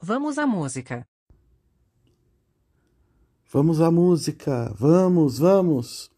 Vamos 0.00 0.38
à 0.38 0.46
música. 0.46 1.04
Vamos 3.52 3.80
à 3.80 3.90
música. 3.90 4.72
Vamos, 4.78 5.40
vamos. 5.40 6.08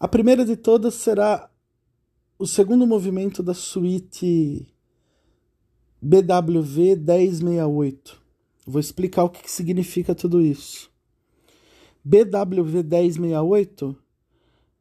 A 0.00 0.08
primeira 0.08 0.44
de 0.44 0.56
todas 0.56 0.94
será 0.94 1.48
o 2.36 2.48
segundo 2.48 2.84
movimento 2.84 3.44
da 3.44 3.54
suíte 3.54 4.66
BWV 6.02 6.96
1068. 6.96 8.20
Vou 8.66 8.80
explicar 8.80 9.22
o 9.22 9.30
que 9.30 9.48
significa 9.48 10.16
tudo 10.16 10.40
isso. 10.40 10.90
BWV 12.04 12.82
1068 12.82 13.96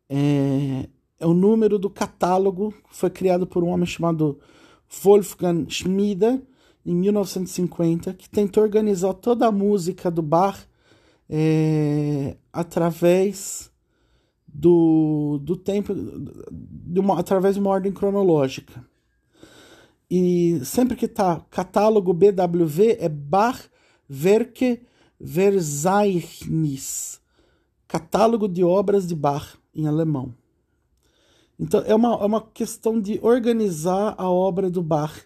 é, 0.09 0.87
é 1.19 1.25
o 1.25 1.33
número 1.33 1.77
do 1.77 1.89
catálogo 1.89 2.71
que 2.89 2.95
foi 2.95 3.09
criado 3.09 3.45
por 3.45 3.63
um 3.63 3.69
homem 3.69 3.85
chamado 3.85 4.39
Wolfgang 5.03 5.65
Schmieder 5.69 6.41
em 6.85 6.95
1950, 6.95 8.13
que 8.13 8.29
tentou 8.29 8.63
organizar 8.63 9.13
toda 9.13 9.47
a 9.47 9.51
música 9.51 10.09
do 10.09 10.21
Bach 10.21 10.57
é, 11.29 12.37
através 12.53 13.69
do, 14.47 15.39
do 15.43 15.57
tempo 15.57 15.93
de 15.93 16.99
uma, 16.99 17.19
através 17.19 17.55
de 17.55 17.61
uma 17.61 17.69
ordem 17.69 17.91
cronológica. 17.91 18.85
E 20.09 20.61
sempre 20.63 20.95
que 20.95 21.05
está 21.05 21.41
catálogo 21.49 22.13
BWV 22.13 22.97
é 23.01 23.09
Bach 23.09 23.69
Werke 24.09 24.81
Verzeichnis, 25.19 27.19
catálogo 27.87 28.47
de 28.47 28.63
obras 28.63 29.07
de 29.07 29.15
Bach 29.15 29.57
em 29.73 29.87
alemão. 29.87 30.33
Então 31.59 31.81
é 31.85 31.95
uma, 31.95 32.13
é 32.13 32.25
uma 32.25 32.41
questão 32.41 32.99
de 32.99 33.19
organizar 33.23 34.13
a 34.17 34.29
obra 34.29 34.69
do 34.69 34.83
Bach 34.83 35.25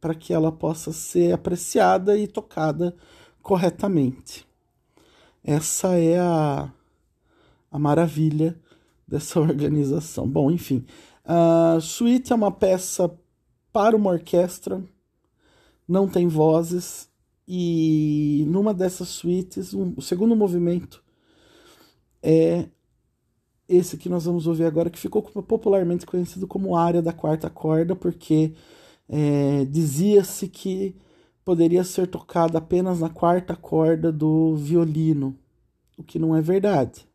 para 0.00 0.14
que 0.14 0.32
ela 0.32 0.50
possa 0.50 0.92
ser 0.92 1.32
apreciada 1.32 2.16
e 2.16 2.26
tocada 2.26 2.96
corretamente. 3.42 4.46
Essa 5.44 5.96
é 5.96 6.18
a, 6.18 6.72
a 7.70 7.78
maravilha 7.78 8.58
dessa 9.06 9.40
organização. 9.40 10.28
Bom, 10.28 10.50
enfim, 10.50 10.84
a 11.24 11.78
suíte 11.80 12.32
é 12.32 12.36
uma 12.36 12.50
peça 12.50 13.10
para 13.72 13.96
uma 13.96 14.10
orquestra, 14.10 14.82
não 15.86 16.08
tem 16.08 16.26
vozes, 16.26 17.08
e 17.50 18.44
numa 18.46 18.74
dessas 18.74 19.08
suítes, 19.08 19.72
um, 19.72 19.94
o 19.96 20.02
segundo 20.02 20.36
movimento 20.36 21.02
é 22.22 22.68
esse 23.66 23.96
que 23.96 24.10
nós 24.10 24.26
vamos 24.26 24.46
ouvir 24.46 24.64
agora, 24.64 24.90
que 24.90 24.98
ficou 24.98 25.22
popularmente 25.22 26.04
conhecido 26.04 26.46
como 26.46 26.76
área 26.76 27.00
da 27.00 27.12
quarta 27.12 27.48
corda, 27.48 27.96
porque 27.96 28.52
é, 29.08 29.64
dizia-se 29.64 30.46
que 30.46 30.94
poderia 31.42 31.84
ser 31.84 32.06
tocada 32.06 32.58
apenas 32.58 33.00
na 33.00 33.08
quarta 33.08 33.56
corda 33.56 34.12
do 34.12 34.54
violino, 34.54 35.34
o 35.96 36.02
que 36.02 36.18
não 36.18 36.36
é 36.36 36.42
verdade. 36.42 37.08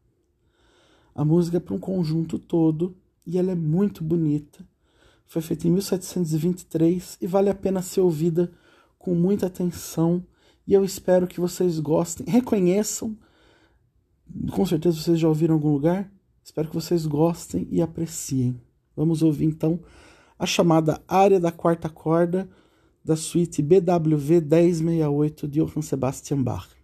A 1.14 1.24
música 1.24 1.58
é 1.58 1.60
para 1.60 1.76
um 1.76 1.80
conjunto 1.80 2.40
todo 2.40 2.96
e 3.26 3.38
ela 3.38 3.52
é 3.52 3.56
muito 3.56 4.04
bonita. 4.04 4.66
Foi 5.28 5.44
feita 5.44 5.68
em 5.68 5.72
1723 5.72 7.20
e 7.22 7.28
vale 7.28 7.52
a 7.52 7.56
pena 7.56 7.84
ser 7.84 8.02
ouvida 8.02 8.52
com 9.04 9.14
muita 9.14 9.48
atenção. 9.48 10.26
E 10.66 10.74
eu 10.74 10.86
espero 10.86 11.28
que 11.28 11.42
vocês 11.42 11.78
gostem, 11.78 12.26
reconheçam. 12.26 13.18
Com 14.52 14.66
certeza 14.66 14.98
vocês 14.98 15.20
já 15.20 15.28
ouviram 15.28 15.56
em 15.56 15.58
algum 15.58 15.74
lugar. 15.74 16.10
Espero 16.42 16.70
que 16.70 16.74
vocês 16.74 17.06
gostem 17.06 17.68
e 17.70 17.82
apreciem. 17.82 18.60
Vamos 18.96 19.22
ouvir 19.22 19.44
então 19.44 19.82
a 20.40 20.46
chamada 20.46 21.02
área 21.06 21.38
da 21.38 21.52
quarta 21.52 21.90
corda 21.90 22.50
da 23.04 23.18
suíte 23.18 23.62
BWV 23.62 24.40
1068 24.40 25.48
de 25.50 25.60
Johann 25.60 25.82
Sebastian 25.82 26.42
Bach. 26.42 26.83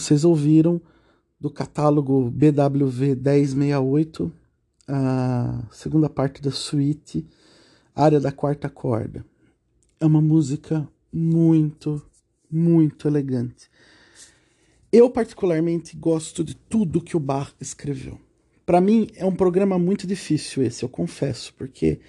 Vocês 0.00 0.24
ouviram 0.24 0.80
do 1.38 1.50
catálogo 1.50 2.30
BWV 2.30 3.14
1068, 3.16 4.32
a 4.88 5.62
segunda 5.70 6.08
parte 6.08 6.40
da 6.40 6.50
suíte, 6.50 7.26
área 7.94 8.18
da 8.18 8.32
quarta 8.32 8.70
corda. 8.70 9.22
É 10.00 10.06
uma 10.06 10.22
música 10.22 10.88
muito, 11.12 12.02
muito 12.50 13.06
elegante. 13.06 13.70
Eu, 14.90 15.10
particularmente, 15.10 15.94
gosto 15.98 16.42
de 16.42 16.56
tudo 16.56 17.02
que 17.02 17.14
o 17.14 17.20
Bach 17.20 17.52
escreveu. 17.60 18.18
Para 18.64 18.80
mim, 18.80 19.06
é 19.14 19.26
um 19.26 19.36
programa 19.36 19.78
muito 19.78 20.06
difícil 20.06 20.62
esse, 20.62 20.82
eu 20.82 20.88
confesso, 20.88 21.52
porque 21.58 22.00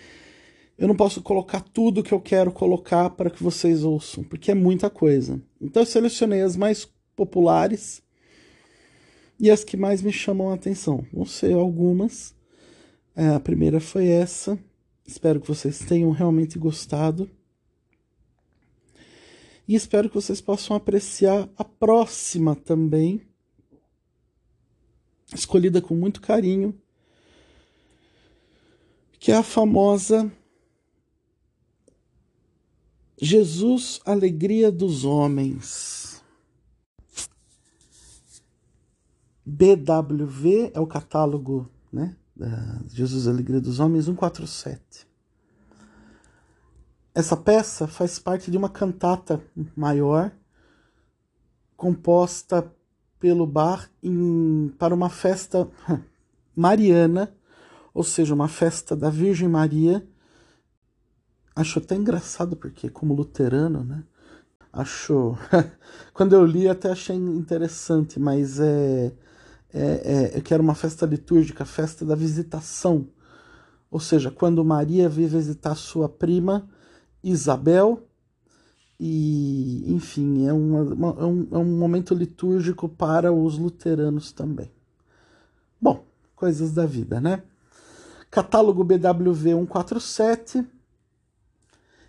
eu 0.78 0.88
não 0.88 0.96
posso 0.96 1.22
colocar 1.22 1.60
tudo 1.60 2.04
que 2.04 2.14
eu 2.14 2.22
quero 2.22 2.54
colocar 2.54 3.10
para 3.10 3.30
que 3.30 3.44
vocês 3.44 3.84
ouçam, 3.84 4.24
porque 4.24 4.50
é 4.50 4.56
muita 4.56 4.90
coisa. 4.90 5.42
Então, 5.60 5.82
eu 5.82 5.86
selecionei 5.86 6.42
as 6.42 6.56
mais 6.56 6.90
populares 7.16 8.02
e 9.40 9.50
as 9.50 9.64
que 9.64 9.76
mais 9.76 10.02
me 10.02 10.12
chamam 10.12 10.52
a 10.52 10.54
atenção. 10.54 11.06
Vão 11.12 11.26
ser 11.26 11.54
algumas. 11.54 12.36
É, 13.16 13.30
a 13.30 13.40
primeira 13.40 13.80
foi 13.80 14.08
essa. 14.08 14.58
Espero 15.06 15.42
que 15.42 15.48
vocês 15.48 15.80
tenham 15.80 16.12
realmente 16.12 16.60
gostado. 16.60 17.30
E 19.68 19.76
espero 19.76 20.10
que 20.10 20.16
vocês 20.16 20.42
possam 20.42 20.76
apreciar 20.76 21.50
a 21.58 21.64
próxima 21.64 22.56
também, 22.56 23.22
escolhida 25.34 25.82
com 25.82 25.96
muito 25.96 26.20
carinho, 26.20 26.78
que 29.18 29.32
é 29.32 29.36
a 29.36 29.44
famosa 29.44 30.32
Jesus, 33.18 34.02
Alegria 34.04 34.72
dos 34.72 35.06
Homens. 35.06 36.01
BWV 39.52 40.72
é 40.74 40.80
o 40.80 40.88
catálogo, 40.88 41.70
né? 41.92 42.16
Jesus 42.88 43.28
Alegria 43.28 43.60
dos 43.60 43.80
Homens 43.80 44.06
147. 44.06 45.06
Essa 47.14 47.36
peça 47.36 47.86
faz 47.86 48.18
parte 48.18 48.50
de 48.50 48.58
uma 48.58 48.70
cantata 48.70 49.44
maior 49.76 50.32
composta 51.76 52.74
pelo 53.20 53.46
Bar 53.46 53.92
em, 54.02 54.74
para 54.80 54.96
uma 54.96 55.10
festa 55.10 55.70
mariana, 56.56 57.36
ou 57.94 58.04
seja, 58.04 58.34
uma 58.34 58.48
festa 58.48 58.96
da 58.96 59.10
Virgem 59.10 59.50
Maria. 59.50 60.08
Acho 61.54 61.80
até 61.80 61.96
engraçado 61.96 62.56
porque 62.56 62.90
como 62.90 63.14
luterano, 63.14 63.84
né? 63.84 64.04
Acho 64.72 65.36
quando 66.14 66.34
eu 66.34 66.46
li 66.46 66.70
até 66.70 66.92
achei 66.92 67.18
interessante, 67.18 68.18
mas 68.18 68.58
é 68.62 69.12
é, 69.74 70.32
é, 70.38 70.42
que 70.42 70.54
era 70.54 70.62
uma 70.62 70.76
festa 70.76 71.06
litúrgica, 71.06 71.66
festa 71.66 72.06
da 72.06 72.16
visitação. 72.16 73.08
Ou 73.90 74.00
seja, 74.00 74.32
quando 74.32 74.64
Maria 74.64 75.10
veio 75.10 75.30
visitar 75.30 75.76
sua 75.76 76.08
prima 76.08 76.70
Isabel, 77.24 78.08
e 79.00 79.84
enfim, 79.88 80.46
é, 80.48 80.54
uma, 80.54 80.82
uma, 80.82 81.10
é, 81.20 81.26
um, 81.26 81.48
é 81.52 81.58
um 81.58 81.78
momento 81.78 82.14
litúrgico 82.14 82.88
para 82.88 83.34
os 83.34 83.58
luteranos 83.58 84.32
também. 84.32 84.72
Bom, 85.80 86.06
coisas 86.36 86.72
da 86.72 86.86
vida, 86.86 87.20
né? 87.20 87.42
Catálogo 88.30 88.84
BWV 88.84 89.54
147. 89.54 90.66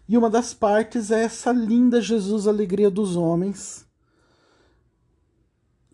E 0.08 0.18
uma 0.18 0.28
das 0.28 0.52
partes 0.52 1.10
é 1.10 1.24
essa 1.24 1.50
linda 1.50 2.00
Jesus 2.00 2.46
Alegria 2.46 2.90
dos 2.90 3.16
Homens, 3.16 3.86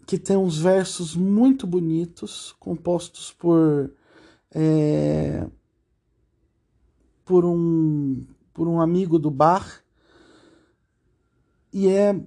que 0.08 0.18
tem 0.18 0.38
uns 0.38 0.56
versos 0.56 1.14
muito 1.14 1.66
bonitos, 1.66 2.56
compostos 2.58 3.30
por 3.30 3.92
é, 4.50 5.46
por 7.26 7.44
um 7.44 8.26
por 8.54 8.66
um 8.66 8.80
amigo 8.80 9.18
do 9.18 9.30
bar 9.30 9.84
e 11.70 11.88
é 11.88 12.18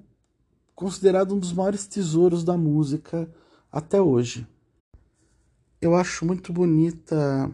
considerado 0.75 1.33
um 1.33 1.39
dos 1.39 1.51
maiores 1.53 1.87
tesouros 1.87 2.43
da 2.43 2.55
música 2.55 3.27
até 3.71 3.99
hoje. 3.99 4.47
Eu 5.81 5.95
acho 5.95 6.23
muito 6.23 6.53
bonita 6.53 7.51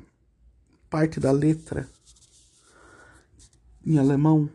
parte 0.90 1.22
da 1.22 1.32
letra 1.32 1.90
em 3.86 3.98
alemão 3.98 4.50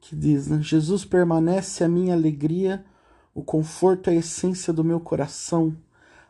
que 0.00 0.14
diz: 0.14 0.46
né? 0.46 0.62
Jesus 0.62 1.04
permanece 1.04 1.82
a 1.82 1.88
minha 1.88 2.14
alegria 2.14 2.86
o 3.34 3.42
conforto 3.42 4.08
é 4.08 4.12
a 4.12 4.16
essência 4.16 4.72
do 4.72 4.84
meu 4.84 5.00
coração. 5.00 5.76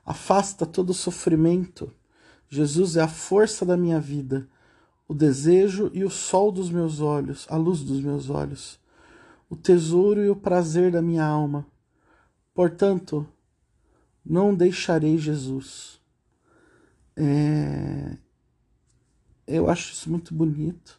Afasta 0.06 0.64
todo 0.64 0.90
o 0.90 0.94
sofrimento. 0.94 1.92
Jesus 2.48 2.96
é 2.96 3.02
a 3.02 3.08
força 3.08 3.66
da 3.66 3.76
minha 3.76 4.00
vida, 4.00 4.48
o 5.06 5.12
desejo 5.12 5.90
e 5.92 6.02
o 6.02 6.10
sol 6.10 6.50
dos 6.50 6.70
meus 6.70 7.00
olhos, 7.00 7.46
a 7.50 7.56
luz 7.56 7.82
dos 7.82 8.00
meus 8.00 8.30
olhos, 8.30 8.78
o 9.50 9.56
tesouro 9.56 10.24
e 10.24 10.30
o 10.30 10.36
prazer 10.36 10.92
da 10.92 11.02
minha 11.02 11.24
alma. 11.24 11.66
Portanto, 12.54 13.26
não 14.24 14.54
deixarei 14.54 15.18
Jesus. 15.18 16.00
É... 17.16 18.16
Eu 19.46 19.68
acho 19.68 19.92
isso 19.92 20.08
muito 20.08 20.32
bonito. 20.32 20.98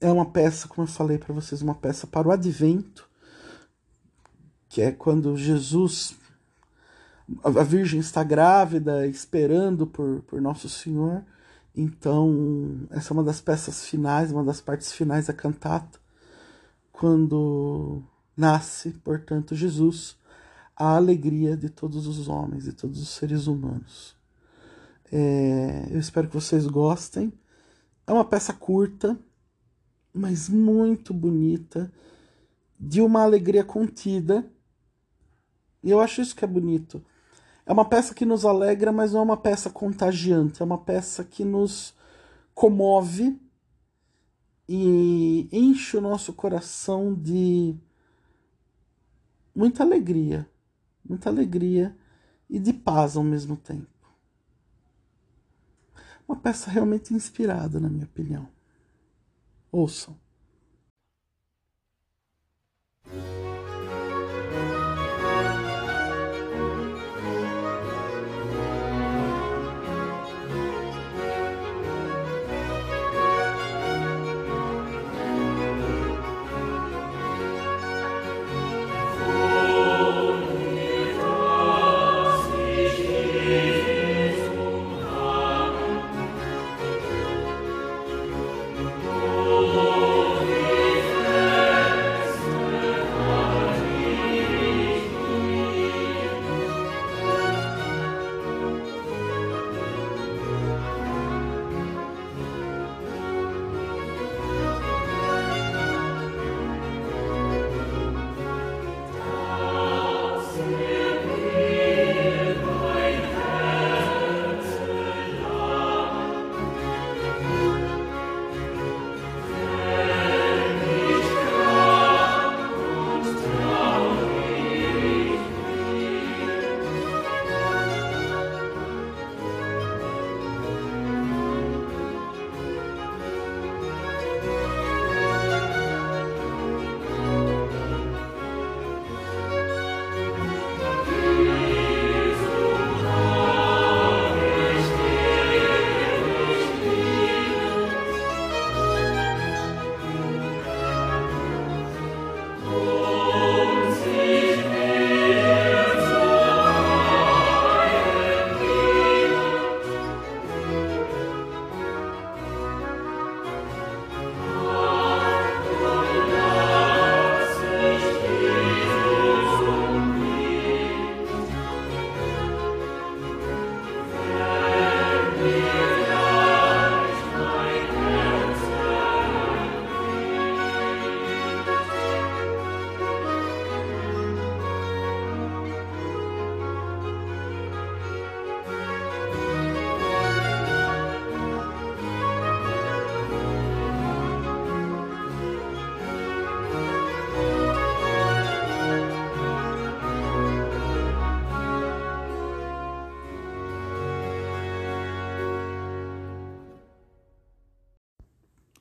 É 0.00 0.10
uma 0.10 0.26
peça, 0.26 0.68
como 0.68 0.86
eu 0.86 0.90
falei 0.90 1.18
para 1.18 1.34
vocês, 1.34 1.60
uma 1.60 1.74
peça 1.74 2.06
para 2.06 2.28
o 2.28 2.30
advento 2.30 3.06
que 4.76 4.82
é 4.82 4.92
quando 4.92 5.34
Jesus, 5.38 6.14
a 7.42 7.62
Virgem 7.62 7.98
está 7.98 8.22
grávida, 8.22 9.06
esperando 9.06 9.86
por, 9.86 10.20
por 10.24 10.38
Nosso 10.38 10.68
Senhor. 10.68 11.24
Então, 11.74 12.86
essa 12.90 13.10
é 13.10 13.14
uma 13.14 13.24
das 13.24 13.40
peças 13.40 13.86
finais, 13.86 14.30
uma 14.30 14.44
das 14.44 14.60
partes 14.60 14.92
finais 14.92 15.28
da 15.28 15.32
cantata, 15.32 15.98
quando 16.92 18.02
nasce, 18.36 18.90
portanto, 19.02 19.54
Jesus, 19.54 20.14
a 20.76 20.94
alegria 20.94 21.56
de 21.56 21.70
todos 21.70 22.06
os 22.06 22.28
homens, 22.28 22.64
de 22.64 22.74
todos 22.74 23.00
os 23.00 23.08
seres 23.08 23.46
humanos. 23.46 24.14
É, 25.10 25.88
eu 25.90 25.98
espero 25.98 26.28
que 26.28 26.34
vocês 26.34 26.66
gostem. 26.66 27.32
É 28.06 28.12
uma 28.12 28.26
peça 28.26 28.52
curta, 28.52 29.18
mas 30.12 30.50
muito 30.50 31.14
bonita, 31.14 31.90
de 32.78 33.00
uma 33.00 33.22
alegria 33.22 33.64
contida 33.64 34.44
e 35.86 35.90
eu 35.92 36.00
acho 36.00 36.20
isso 36.20 36.34
que 36.34 36.44
é 36.44 36.48
bonito. 36.48 37.00
É 37.64 37.72
uma 37.72 37.84
peça 37.84 38.12
que 38.12 38.24
nos 38.24 38.44
alegra, 38.44 38.90
mas 38.90 39.12
não 39.12 39.20
é 39.20 39.22
uma 39.22 39.36
peça 39.36 39.70
contagiante. 39.70 40.60
É 40.60 40.64
uma 40.64 40.78
peça 40.78 41.22
que 41.22 41.44
nos 41.44 41.94
comove 42.52 43.40
e 44.68 45.48
enche 45.52 45.96
o 45.96 46.00
nosso 46.00 46.32
coração 46.32 47.14
de 47.14 47.76
muita 49.54 49.84
alegria. 49.84 50.50
Muita 51.08 51.30
alegria 51.30 51.96
e 52.50 52.58
de 52.58 52.72
paz 52.72 53.16
ao 53.16 53.22
mesmo 53.22 53.56
tempo. 53.56 53.86
Uma 56.26 56.36
peça 56.36 56.68
realmente 56.68 57.14
inspirada, 57.14 57.78
na 57.78 57.88
minha 57.88 58.06
opinião. 58.06 58.48
Ouçam. 59.70 60.18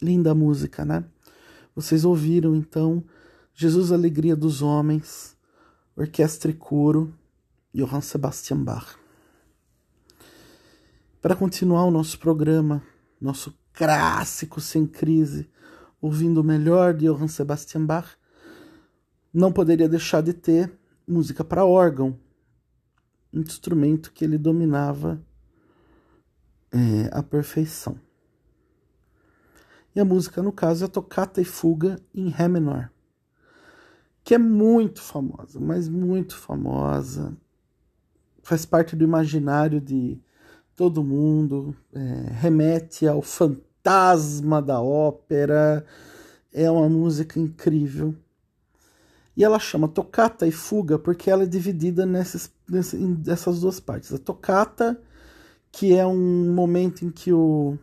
Linda 0.06 0.36
música, 0.36 0.86
né? 0.86 1.04
Vocês 1.76 2.06
ouviram 2.06 2.56
então 2.56 3.04
Jesus 3.56 3.92
Alegria 3.92 4.36
dos 4.36 4.62
Homens, 4.62 5.36
Orquestra 5.96 6.52
e 6.52 6.54
Coro, 6.54 7.12
Johann 7.74 8.02
Sebastian 8.02 8.64
Bach. 8.64 9.00
Para 11.20 11.36
continuar 11.36 11.86
o 11.86 11.92
nosso 11.92 12.20
programa, 12.20 12.84
nosso 13.20 13.58
clássico 13.74 14.62
sem 14.62 14.86
crise, 14.86 15.50
ouvindo 16.00 16.40
o 16.40 16.44
melhor 16.44 16.94
de 16.94 17.06
Johann 17.06 17.28
Sebastian 17.28 17.84
Bach, 17.84 18.16
não 19.34 19.52
poderia 19.52 19.90
deixar 19.90 20.22
de 20.22 20.34
ter 20.34 20.72
música 21.08 21.44
para 21.44 21.66
órgão, 21.66 22.20
um 23.34 23.40
instrumento 23.40 24.14
que 24.14 24.24
ele 24.24 24.38
dominava 24.38 25.20
é, 26.72 27.10
à 27.12 27.24
perfeição. 27.24 28.05
E 29.96 30.00
a 30.00 30.06
música, 30.06 30.44
no 30.44 30.52
caso, 30.52 30.84
é 30.84 30.88
a 30.88 30.90
Tocata 30.90 31.40
e 31.40 31.46
Fuga 31.46 31.98
em 32.14 32.28
Ré 32.28 32.50
menor, 32.50 32.92
que 34.24 34.36
é 34.36 34.38
muito 34.38 35.02
famosa, 35.02 35.58
mas 35.60 35.88
muito 35.88 36.36
famosa. 36.36 37.36
Faz 38.44 38.66
parte 38.66 38.96
do 38.96 39.06
imaginário 39.06 39.80
de 39.80 40.20
todo 40.76 41.04
mundo, 41.04 41.74
é, 41.94 42.32
remete 42.34 43.08
ao 43.08 43.22
fantasma 43.22 44.62
da 44.62 44.82
ópera. 44.82 45.86
É 46.52 46.70
uma 46.70 46.90
música 46.90 47.40
incrível. 47.40 48.14
E 49.38 49.44
ela 49.44 49.60
chama 49.60 49.88
Tocata 49.88 50.46
e 50.46 50.52
Fuga 50.52 51.00
porque 51.00 51.30
ela 51.30 51.44
é 51.44 51.48
dividida 51.48 52.06
nessas, 52.06 52.52
nessas 52.68 53.62
duas 53.62 53.80
partes. 53.80 54.14
A 54.14 54.18
tocata, 54.18 55.00
que 55.72 55.94
é 55.96 56.06
um 56.06 56.54
momento 56.54 57.04
em 57.06 57.10
que 57.10 57.34
o 57.34 57.78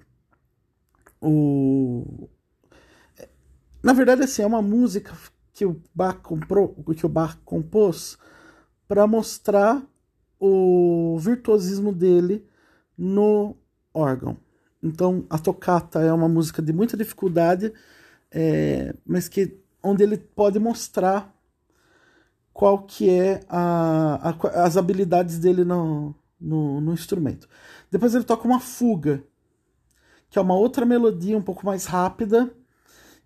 o 1.22 2.28
na 3.82 3.92
verdade 3.92 4.22
assim 4.24 4.42
é 4.42 4.46
uma 4.46 4.62
música 4.62 5.12
que 5.52 5.64
o 5.64 5.80
Bach 5.94 6.16
comprou, 6.22 6.74
que 6.96 7.06
o 7.06 7.08
Bach 7.08 7.36
compôs 7.44 8.18
para 8.88 9.06
mostrar 9.06 9.82
o 10.40 11.16
virtuosismo 11.18 11.92
dele 11.92 12.44
no 12.98 13.56
órgão. 13.94 14.36
Então 14.82 15.24
a 15.30 15.38
tocata 15.38 16.00
é 16.00 16.12
uma 16.12 16.28
música 16.28 16.60
de 16.60 16.72
muita 16.72 16.96
dificuldade, 16.96 17.72
é, 18.30 18.94
mas 19.06 19.28
que 19.28 19.56
onde 19.82 20.02
ele 20.02 20.16
pode 20.16 20.58
mostrar 20.58 21.32
qual 22.52 22.82
que 22.82 23.08
é 23.08 23.40
a, 23.48 24.30
a 24.30 24.64
as 24.64 24.76
habilidades 24.76 25.38
dele 25.38 25.64
no, 25.64 26.14
no, 26.40 26.80
no 26.80 26.92
instrumento. 26.92 27.48
Depois 27.90 28.14
ele 28.14 28.24
toca 28.24 28.46
uma 28.46 28.60
fuga, 28.60 29.24
que 30.32 30.38
é 30.38 30.42
uma 30.42 30.54
outra 30.54 30.86
melodia 30.86 31.36
um 31.36 31.42
pouco 31.42 31.66
mais 31.66 31.84
rápida, 31.84 32.50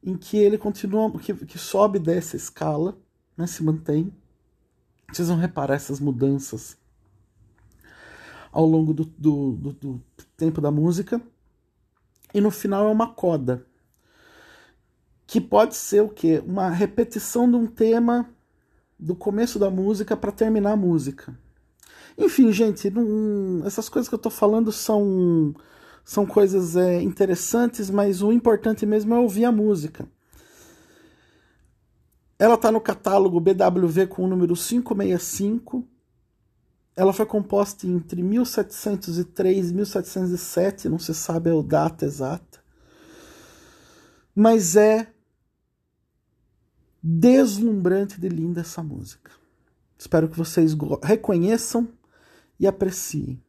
em 0.03 0.17
que 0.17 0.37
ele 0.39 0.59
continua, 0.59 1.09
que, 1.21 1.33
que 1.33 1.57
sobe 1.57 2.01
dessa 2.01 2.35
escala, 2.35 2.99
né, 3.37 3.47
se 3.47 3.63
mantém. 3.63 4.13
Vocês 5.13 5.29
vão 5.29 5.37
reparar 5.37 5.77
essas 5.77 6.01
mudanças 6.01 6.77
ao 8.51 8.67
longo 8.67 8.93
do, 8.93 9.05
do, 9.05 9.53
do, 9.53 9.73
do 9.73 10.03
tempo 10.37 10.61
da 10.61 10.73
música. 10.73 11.23
E 12.35 12.41
no 12.41 12.51
final 12.51 12.89
é 12.89 12.91
uma 12.91 13.15
coda, 13.15 13.65
que 15.29 15.41
pode 15.41 15.77
ser 15.77 16.03
o 16.03 16.09
quê? 16.09 16.43
Uma 16.45 16.71
repetição 16.71 17.49
de 17.49 17.57
um 17.57 17.69
tema 17.69 18.29
do 18.99 19.15
começo 19.15 19.61
da 19.61 19.71
música 19.71 20.17
para 20.17 20.33
terminar 20.33 20.73
a 20.73 20.77
música. 20.77 21.39
Enfim, 22.19 22.51
gente, 22.51 22.91
não, 22.91 23.65
essas 23.65 23.89
coisas 23.89 24.09
que 24.09 24.15
eu 24.17 24.19
estou 24.19 24.33
falando 24.33 24.73
são 24.73 25.55
são 26.07 26.25
coisas 26.25 26.77
é, 26.77 27.03
interessantes, 27.03 27.91
mas 27.91 28.23
o 28.23 28.31
importante 28.31 28.87
mesmo 28.87 29.13
é 29.13 29.19
ouvir 29.19 29.45
a 29.45 29.51
música. 29.51 30.09
Ela 32.39 32.55
está 32.55 32.71
no 32.71 32.81
catálogo 32.81 33.41
BWV 33.41 34.07
com 34.07 34.23
o 34.23 34.29
número 34.29 34.55
565. 34.55 35.85
Ela 36.95 37.13
foi 37.13 37.27
composta 37.27 37.89
entre 37.89 38.23
1703 38.23 39.71
e 39.71 39.75
1707, 39.75 40.89
não 40.89 40.99
se 41.01 41.13
sabe 41.13 41.51
a 41.51 41.61
data 41.61 42.05
exata. 42.05 42.61
Mas 44.33 44.77
é 44.77 45.13
deslumbrante 47.03 48.21
de 48.21 48.29
linda 48.29 48.61
essa 48.61 48.81
música. 48.81 49.33
Espero 49.99 50.29
que 50.29 50.39
vocês 50.39 50.73
reconheçam 51.03 51.89
e 52.61 52.67
apreciem. 52.67 53.43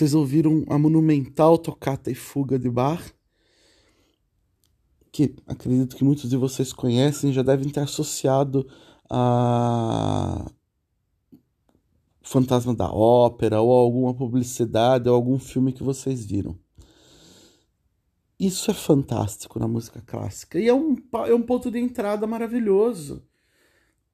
Vocês 0.00 0.14
ouviram 0.14 0.64
a 0.70 0.78
monumental 0.78 1.58
Tocata 1.58 2.10
e 2.10 2.14
Fuga 2.14 2.58
de 2.58 2.70
Bach, 2.70 3.12
que 5.12 5.36
acredito 5.46 5.94
que 5.94 6.02
muitos 6.02 6.30
de 6.30 6.38
vocês 6.38 6.72
conhecem, 6.72 7.34
já 7.34 7.42
devem 7.42 7.68
ter 7.68 7.80
associado 7.80 8.66
a 9.10 10.50
Fantasma 12.22 12.74
da 12.74 12.90
Ópera 12.90 13.60
ou 13.60 13.72
alguma 13.72 14.14
publicidade 14.14 15.06
ou 15.06 15.14
algum 15.14 15.38
filme 15.38 15.70
que 15.70 15.82
vocês 15.82 16.24
viram. 16.24 16.58
Isso 18.38 18.70
é 18.70 18.74
fantástico 18.74 19.58
na 19.58 19.68
música 19.68 20.00
clássica 20.00 20.58
e 20.58 20.66
é 20.66 20.72
um, 20.72 20.96
é 21.26 21.34
um 21.34 21.42
ponto 21.42 21.70
de 21.70 21.78
entrada 21.78 22.26
maravilhoso. 22.26 23.22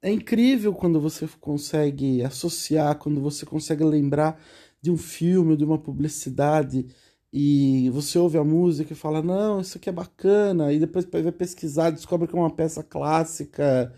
É 0.01 0.11
incrível 0.11 0.73
quando 0.73 0.99
você 0.99 1.29
consegue 1.39 2.21
associar, 2.23 2.97
quando 2.97 3.21
você 3.21 3.45
consegue 3.45 3.85
lembrar 3.85 4.37
de 4.81 4.91
um 4.91 4.97
filme, 4.97 5.57
de 5.57 5.63
uma 5.63 5.77
publicidade 5.77 6.85
e 7.31 7.89
você 7.91 8.17
ouve 8.17 8.37
a 8.37 8.43
música 8.43 8.93
e 8.93 8.95
fala: 8.95 9.21
Não, 9.21 9.59
isso 9.59 9.77
aqui 9.77 9.89
é 9.89 9.91
bacana, 9.91 10.71
e 10.71 10.79
depois 10.79 11.05
vai 11.05 11.31
pesquisar, 11.31 11.89
descobre 11.89 12.27
que 12.27 12.35
é 12.35 12.39
uma 12.39 12.49
peça 12.49 12.81
clássica, 12.83 13.93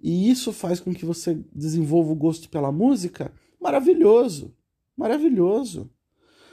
e 0.00 0.30
isso 0.30 0.52
faz 0.52 0.78
com 0.80 0.94
que 0.94 1.04
você 1.04 1.34
desenvolva 1.52 2.12
o 2.12 2.16
gosto 2.16 2.48
pela 2.48 2.70
música. 2.70 3.32
Maravilhoso, 3.60 4.54
maravilhoso. 4.96 5.90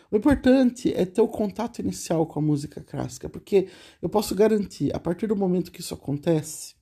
O 0.10 0.16
importante 0.16 0.94
é 0.94 1.06
ter 1.06 1.22
o 1.22 1.28
contato 1.28 1.80
inicial 1.80 2.26
com 2.26 2.40
a 2.40 2.42
música 2.42 2.82
clássica, 2.82 3.28
porque 3.28 3.68
eu 4.02 4.08
posso 4.08 4.34
garantir, 4.36 4.96
a 4.96 5.00
partir 5.00 5.28
do 5.28 5.36
momento 5.36 5.72
que 5.72 5.82
isso 5.82 5.94
acontece, 5.94 6.76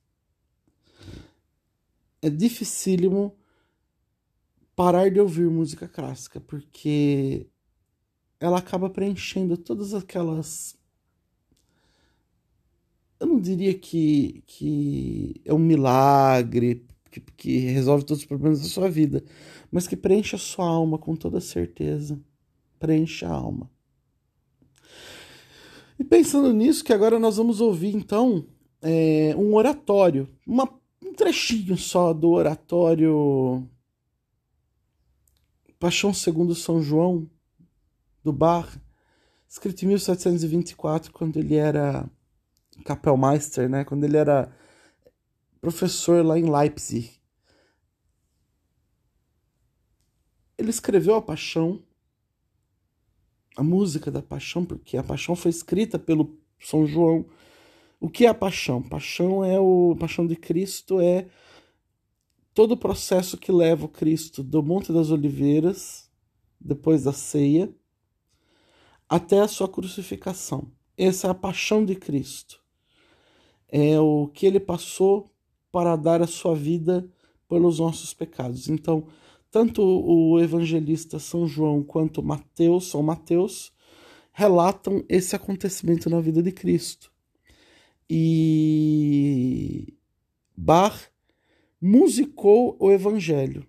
é 2.22 2.30
dificílimo 2.30 3.36
parar 4.76 5.10
de 5.10 5.20
ouvir 5.20 5.50
música 5.50 5.88
clássica, 5.88 6.40
porque 6.40 7.48
ela 8.40 8.60
acaba 8.60 8.90
preenchendo 8.90 9.58
todas 9.58 9.94
aquelas. 9.94 10.76
Eu 13.20 13.28
não 13.28 13.40
diria 13.40 13.74
que, 13.78 14.44
que 14.48 15.42
é 15.46 15.54
um 15.54 15.60
milagre 15.60 16.86
que, 17.12 17.20
que 17.20 17.58
resolve 17.60 18.06
todos 18.06 18.22
os 18.22 18.28
problemas 18.28 18.62
da 18.62 18.68
sua 18.68 18.90
vida, 18.90 19.24
mas 19.72 19.88
que 19.88 19.96
preenche 19.96 20.36
a 20.36 20.40
sua 20.40 20.66
alma 20.66 20.98
com 20.98 21.16
toda 21.16 21.40
certeza. 21.40 22.20
Preenche 22.80 23.26
a 23.26 23.30
alma. 23.30 23.70
E 26.00 26.04
pensando 26.04 26.52
nisso, 26.52 26.84
que 26.84 26.94
agora 26.94 27.20
nós 27.20 27.38
vamos 27.38 27.62
ouvir 27.62 27.96
então 27.96 28.48
é, 28.82 29.36
um 29.38 29.54
oratório, 29.54 30.28
uma, 30.48 30.68
um 31.06 31.14
trechinho 31.14 31.78
só 31.78 32.12
do 32.12 32.32
oratório 32.32 33.70
Paixão 35.82 36.14
segundo 36.14 36.54
São 36.54 36.80
João, 36.80 37.28
do 38.24 38.32
Bach, 38.32 38.80
escrito 39.50 39.82
em 39.82 39.88
1724, 39.88 41.12
quando 41.12 41.38
ele 41.38 41.56
era 41.56 42.08
Kapellmeister, 42.86 43.68
né? 43.68 43.84
quando 43.84 44.04
ele 44.04 44.16
era 44.16 44.56
professor 45.60 46.24
lá 46.24 46.38
em 46.38 46.48
Leipzig. 46.48 47.20
Ele 50.56 50.70
escreveu 50.70 51.16
a 51.16 51.22
Paixão, 51.22 51.82
a 53.58 53.64
música 53.64 54.12
da 54.12 54.22
Paixão, 54.22 54.64
porque 54.64 54.98
a 54.98 55.04
Paixão 55.04 55.36
foi 55.36 55.50
escrita 55.50 55.98
pelo 55.98 56.38
São 56.60 56.86
João. 56.86 57.26
O 58.00 58.08
que 58.08 58.28
é 58.28 58.30
a 58.30 58.36
Paixão? 58.36 58.84
Paixão 58.84 59.44
é 59.44 59.60
o 59.60 59.96
Paixão 60.00 60.28
de 60.28 60.36
Cristo 60.36 61.02
é 61.02 61.28
todo 62.54 62.74
o 62.74 62.78
processo 62.78 63.38
que 63.38 63.52
leva 63.52 63.86
o 63.86 63.90
Cristo 63.90 64.44
do 64.44 64.62
Monte 64.62 64.92
das 64.92 65.10
Oliveiras, 65.10 66.10
depois 66.60 67.04
da 67.04 67.14
ceia, 67.14 67.74
até 69.08 69.40
a 69.40 69.48
sua 69.48 69.68
crucificação. 69.68 70.72
Essa 70.98 71.28
é 71.28 71.30
a 71.30 71.36
paixão 71.36 71.84
de 71.84 71.96
Cristo. 71.96 72.62
É 73.68 74.00
o 74.00 74.28
que 74.28 74.46
ele 74.46 74.60
passou 74.60 75.32
para 75.72 75.96
dar 75.96 76.22
a 76.22 76.28
sua 76.28 76.54
vida 76.54 77.10
pelos 77.48 77.80
nossos 77.80 78.14
pecados. 78.14 78.70
Então, 78.70 79.08
tanto 79.50 79.82
o 79.82 80.40
evangelista 80.40 81.20
São 81.20 81.48
João 81.48 81.84
quanto 81.84 82.24
Mateus, 82.24 82.88
São 82.88 83.02
Mateus, 83.02 83.74
relatam 84.32 85.04
esse 85.10 85.36
acontecimento 85.36 86.10
na 86.10 86.22
vida 86.22 86.42
de 86.42 86.52
Cristo. 86.52 87.12
E 88.10 89.94
Bach 90.56 91.11
musicou 91.82 92.76
o 92.80 92.92
evangelho. 92.92 93.66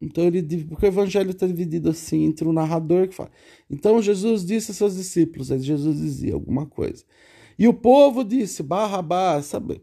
Então 0.00 0.24
ele 0.24 0.64
porque 0.64 0.86
o 0.86 0.88
evangelho 0.88 1.30
está 1.30 1.46
dividido 1.46 1.90
assim 1.90 2.24
entre 2.24 2.46
o 2.46 2.52
narrador 2.52 3.08
que 3.08 3.14
fala. 3.14 3.30
Então 3.70 4.02
Jesus 4.02 4.44
disse 4.44 4.72
a 4.72 4.74
seus 4.74 4.96
discípulos, 4.96 5.50
aí 5.50 5.60
Jesus 5.60 5.96
dizia 5.98 6.34
alguma 6.34 6.66
coisa. 6.66 7.04
E 7.58 7.68
o 7.68 7.74
povo 7.74 8.24
disse, 8.24 8.62
Barrabás, 8.62 9.46
sabe? 9.46 9.80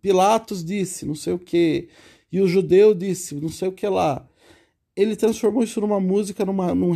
Pilatos 0.00 0.64
disse, 0.64 1.04
não 1.06 1.14
sei 1.14 1.32
o 1.32 1.38
que. 1.38 1.88
E 2.30 2.40
o 2.40 2.46
judeu 2.46 2.94
disse, 2.94 3.34
não 3.34 3.48
sei 3.48 3.68
o 3.68 3.72
que 3.72 3.88
lá. 3.88 4.28
Ele 4.94 5.16
transformou 5.16 5.62
isso 5.62 5.80
numa 5.80 6.00
música, 6.00 6.44
numa, 6.44 6.74
num 6.74 6.92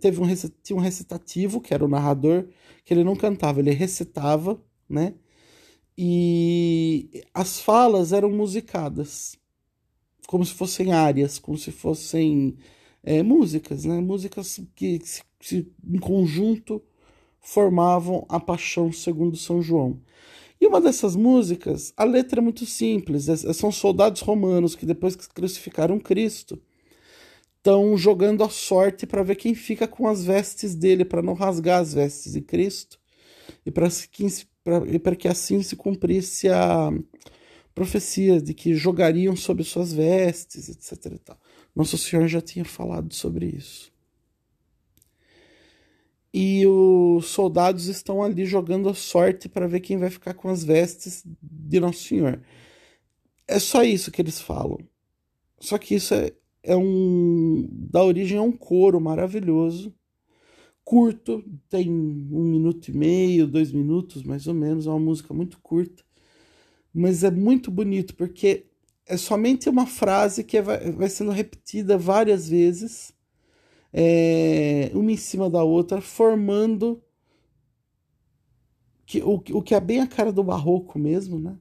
teve 0.00 0.20
um, 0.20 0.26
tinha 0.62 0.76
um 0.76 0.80
recitativo, 0.80 1.60
que 1.60 1.72
era 1.72 1.84
o 1.84 1.88
narrador, 1.88 2.46
que 2.84 2.92
ele 2.92 3.04
não 3.04 3.16
cantava, 3.16 3.60
ele 3.60 3.70
recitava, 3.70 4.60
né? 4.88 5.14
E 5.96 7.22
as 7.32 7.60
falas 7.60 8.12
eram 8.12 8.30
musicadas 8.30 9.38
como 10.26 10.44
se 10.44 10.54
fossem 10.54 10.92
áreas, 10.92 11.38
como 11.38 11.56
se 11.56 11.70
fossem 11.70 12.56
é, 13.02 13.22
músicas, 13.22 13.84
né? 13.84 14.00
músicas 14.00 14.60
que 14.74 15.00
se, 15.04 15.22
se, 15.40 15.72
em 15.86 15.98
conjunto 15.98 16.82
formavam 17.40 18.24
a 18.28 18.40
paixão 18.40 18.90
segundo 18.90 19.36
São 19.36 19.60
João. 19.60 20.00
E 20.60 20.66
uma 20.66 20.80
dessas 20.80 21.14
músicas, 21.14 21.92
a 21.96 22.04
letra 22.04 22.40
é 22.40 22.42
muito 22.42 22.64
simples, 22.64 23.28
é, 23.28 23.52
são 23.52 23.70
soldados 23.70 24.22
romanos 24.22 24.74
que 24.74 24.86
depois 24.86 25.14
que 25.14 25.28
crucificaram 25.28 25.98
Cristo 25.98 26.60
estão 27.58 27.96
jogando 27.96 28.44
a 28.44 28.48
sorte 28.48 29.06
para 29.06 29.22
ver 29.22 29.36
quem 29.36 29.54
fica 29.54 29.88
com 29.88 30.06
as 30.06 30.24
vestes 30.24 30.74
dele, 30.74 31.04
para 31.04 31.22
não 31.22 31.34
rasgar 31.34 31.80
as 31.80 31.94
vestes 31.94 32.32
de 32.32 32.40
Cristo 32.40 32.98
e 33.64 33.70
para 33.70 33.88
que, 33.88 35.16
que 35.16 35.28
assim 35.28 35.62
se 35.62 35.74
cumprisse 35.74 36.48
a, 36.48 36.90
profecias 37.74 38.42
de 38.42 38.54
que 38.54 38.74
jogariam 38.74 39.34
sobre 39.34 39.64
suas 39.64 39.92
vestes, 39.92 40.68
etc. 40.68 41.36
Nosso 41.74 41.98
Senhor 41.98 42.28
já 42.28 42.40
tinha 42.40 42.64
falado 42.64 43.12
sobre 43.12 43.46
isso. 43.46 43.92
E 46.32 46.66
os 46.66 47.26
soldados 47.26 47.86
estão 47.86 48.22
ali 48.22 48.44
jogando 48.44 48.88
a 48.88 48.94
sorte 48.94 49.48
para 49.48 49.68
ver 49.68 49.80
quem 49.80 49.96
vai 49.96 50.10
ficar 50.10 50.34
com 50.34 50.48
as 50.48 50.64
vestes 50.64 51.24
de 51.42 51.80
Nosso 51.80 52.04
Senhor. 52.04 52.40
É 53.46 53.58
só 53.58 53.82
isso 53.82 54.10
que 54.10 54.22
eles 54.22 54.40
falam. 54.40 54.78
Só 55.60 55.78
que 55.78 55.94
isso 55.94 56.14
é, 56.14 56.32
é 56.62 56.76
um. 56.76 57.68
dá 57.70 58.02
origem 58.02 58.38
a 58.38 58.42
um 58.42 58.52
coro 58.52 59.00
maravilhoso, 59.00 59.94
curto, 60.84 61.44
tem 61.68 61.90
um 61.90 62.44
minuto 62.44 62.88
e 62.88 62.92
meio, 62.92 63.46
dois 63.46 63.72
minutos 63.72 64.22
mais 64.22 64.46
ou 64.46 64.54
menos, 64.54 64.86
é 64.86 64.90
uma 64.90 64.98
música 64.98 65.32
muito 65.32 65.58
curta 65.60 66.04
mas 66.94 67.24
é 67.24 67.30
muito 67.30 67.70
bonito 67.72 68.14
porque 68.14 68.66
é 69.06 69.16
somente 69.16 69.68
uma 69.68 69.86
frase 69.86 70.44
que 70.44 70.62
vai, 70.62 70.92
vai 70.92 71.08
sendo 71.08 71.32
repetida 71.32 71.98
várias 71.98 72.48
vezes, 72.48 73.12
é, 73.92 74.90
uma 74.94 75.12
em 75.12 75.16
cima 75.16 75.50
da 75.50 75.62
outra, 75.62 76.00
formando 76.00 77.02
que, 79.04 79.22
o, 79.22 79.34
o 79.34 79.62
que 79.62 79.74
é 79.74 79.80
bem 79.80 80.00
a 80.00 80.06
cara 80.06 80.32
do 80.32 80.42
barroco 80.42 80.98
mesmo, 80.98 81.38
né? 81.38 81.58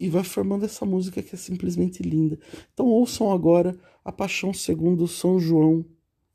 E 0.00 0.08
vai 0.08 0.22
formando 0.22 0.64
essa 0.64 0.86
música 0.86 1.22
que 1.22 1.34
é 1.34 1.38
simplesmente 1.38 2.02
linda. 2.02 2.38
Então 2.72 2.86
ouçam 2.86 3.32
agora 3.32 3.76
a 4.04 4.12
Paixão 4.12 4.52
segundo 4.52 5.08
São 5.08 5.40
João, 5.40 5.84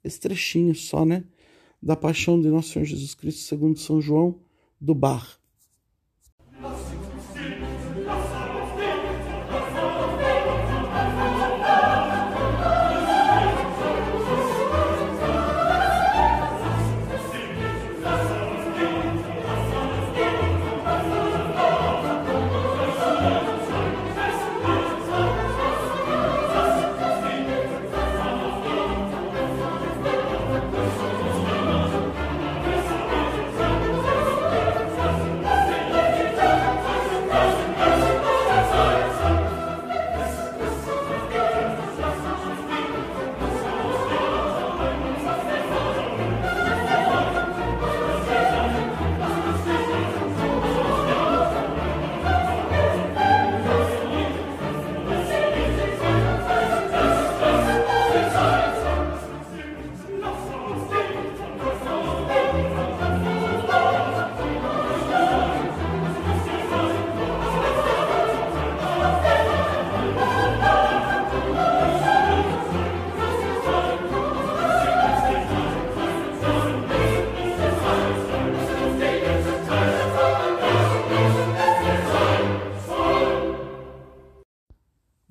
esse 0.03 0.19
trechinho 0.19 0.76
só, 0.76 1.05
né? 1.05 1.24
Da 1.82 1.95
Paixão 1.95 2.41
de 2.41 2.49
Nosso 2.49 2.69
Senhor 2.69 2.86
Jesus 2.86 3.13
Cristo 3.13 3.41
segundo 3.41 3.78
São 3.78 4.01
João, 4.01 4.41
do 4.82 4.93
Bar. 4.93 5.43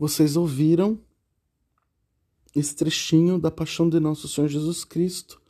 Vocês 0.03 0.37
ouviram 0.37 0.99
esse 2.57 2.75
trechinho 2.75 3.39
da 3.39 3.53
Paixão 3.53 3.89
de 3.89 4.01
Nosso 4.01 4.27
Senhor 4.27 4.49
Jesus 4.49 4.85
Cristo, 4.85 5.41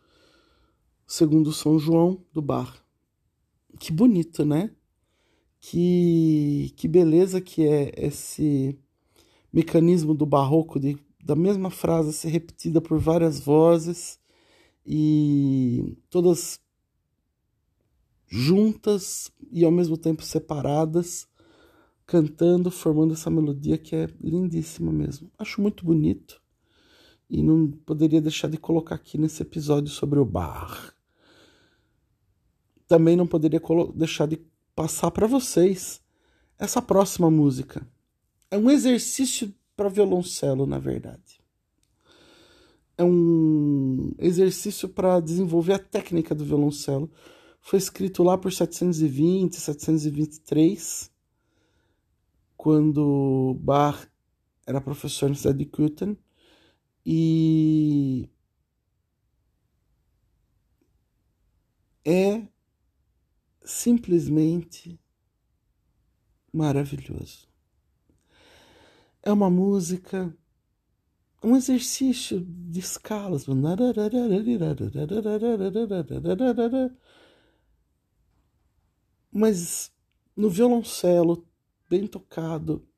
segundo 1.06 1.54
São 1.54 1.78
João 1.78 2.22
do 2.34 2.42
Bar. 2.42 2.84
Que 3.78 3.90
bonito, 3.90 4.44
né? 4.44 4.70
Que, 5.58 6.70
que 6.76 6.86
beleza 6.86 7.40
que 7.40 7.66
é 7.66 7.94
esse 7.96 8.78
mecanismo 9.50 10.12
do 10.12 10.26
barroco 10.26 10.78
de 10.78 10.98
da 11.24 11.34
mesma 11.34 11.70
frase 11.70 12.12
ser 12.12 12.28
repetida 12.28 12.78
por 12.78 12.98
várias 12.98 13.40
vozes 13.40 14.18
e 14.84 15.96
todas 16.10 16.60
juntas 18.26 19.32
e 19.50 19.64
ao 19.64 19.70
mesmo 19.70 19.96
tempo 19.96 20.22
separadas, 20.22 21.26
cantando, 22.06 22.70
formando 22.70 23.14
essa 23.14 23.30
melodia 23.30 23.78
que 23.78 23.94
é 23.94 24.08
lindíssima 24.20 24.92
mesmo. 24.92 25.30
Acho 25.38 25.60
muito 25.60 25.84
bonito 25.84 26.42
e 27.32 27.42
não 27.42 27.70
poderia 27.70 28.20
deixar 28.20 28.48
de 28.48 28.58
colocar 28.58 28.94
aqui 28.94 29.16
nesse 29.16 29.42
episódio 29.42 29.90
sobre 29.90 30.18
o 30.18 30.24
bar. 30.24 30.94
Também 32.86 33.16
não 33.16 33.26
poderia 33.26 33.60
deixar 33.94 34.26
de 34.26 34.38
passar 34.74 35.10
para 35.10 35.26
vocês 35.26 36.02
essa 36.58 36.82
próxima 36.82 37.30
música. 37.30 37.86
É 38.50 38.58
um 38.58 38.70
exercício 38.70 39.52
para 39.74 39.88
violoncelo, 39.88 40.66
na 40.66 40.78
verdade. 40.78 41.40
É 42.98 43.02
um 43.02 44.12
exercício 44.18 44.86
para 44.88 45.18
desenvolver 45.18 45.72
a 45.72 45.78
técnica 45.78 46.34
do 46.34 46.44
violoncelo. 46.44 47.10
Foi 47.62 47.78
escrito 47.78 48.22
lá 48.22 48.36
por 48.36 48.52
720, 48.52 49.56
723, 49.56 51.10
quando 52.62 53.58
Bach 53.58 54.08
era 54.64 54.80
professor 54.80 55.28
na 55.28 55.34
cidade 55.34 55.58
de 55.58 55.66
Köthen. 55.66 56.16
E 57.04 58.30
é 62.04 62.46
simplesmente 63.64 64.96
maravilhoso. 66.52 67.48
É 69.24 69.32
uma 69.32 69.50
música, 69.50 70.32
um 71.42 71.56
exercício 71.56 72.46
de 72.46 72.78
escalas. 72.78 73.44
Mas 79.32 79.92
no 80.36 80.48
violoncelo, 80.48 81.51
bem 81.92 82.06
tocado, 82.06 82.88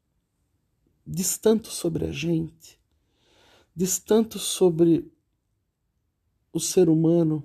diz 1.04 1.36
tanto 1.36 1.66
sobre 1.66 2.04
a 2.04 2.12
gente, 2.12 2.78
diz 3.74 3.98
tanto 3.98 4.38
sobre 4.38 5.12
o 6.52 6.60
ser 6.60 6.88
humano, 6.88 7.42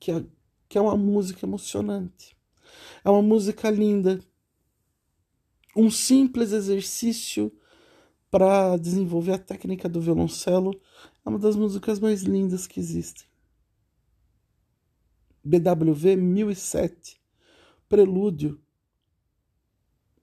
que 0.00 0.10
é, 0.10 0.26
que 0.68 0.76
é 0.76 0.80
uma 0.80 0.96
música 0.96 1.46
emocionante. 1.46 2.36
É 3.04 3.08
uma 3.08 3.22
música 3.22 3.70
linda. 3.70 4.20
Um 5.76 5.92
simples 5.92 6.50
exercício 6.50 7.56
para 8.28 8.76
desenvolver 8.78 9.34
a 9.34 9.38
técnica 9.38 9.88
do 9.88 10.00
violoncelo. 10.00 10.72
É 11.24 11.28
uma 11.28 11.38
das 11.38 11.54
músicas 11.54 12.00
mais 12.00 12.22
lindas 12.22 12.66
que 12.66 12.80
existem. 12.80 13.28
BWV 15.44 16.16
1007, 16.16 17.22
Prelúdio 17.88 18.60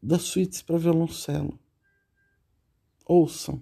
das 0.01 0.23
suítes 0.23 0.61
para 0.61 0.77
violoncelo. 0.77 1.59
Ouçam. 3.05 3.61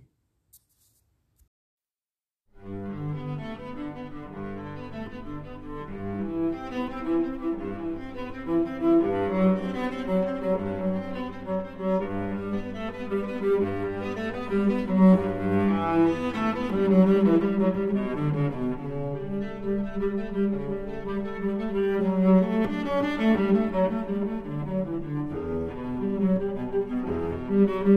Que 27.83 27.89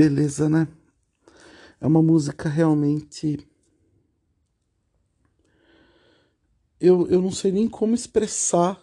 beleza, 0.00 0.48
né? 0.48 0.66
É 1.78 1.86
uma 1.86 2.02
música 2.02 2.48
realmente. 2.48 3.46
Eu, 6.80 7.06
eu 7.08 7.20
não 7.20 7.30
sei 7.30 7.52
nem 7.52 7.68
como 7.68 7.94
expressar 7.94 8.80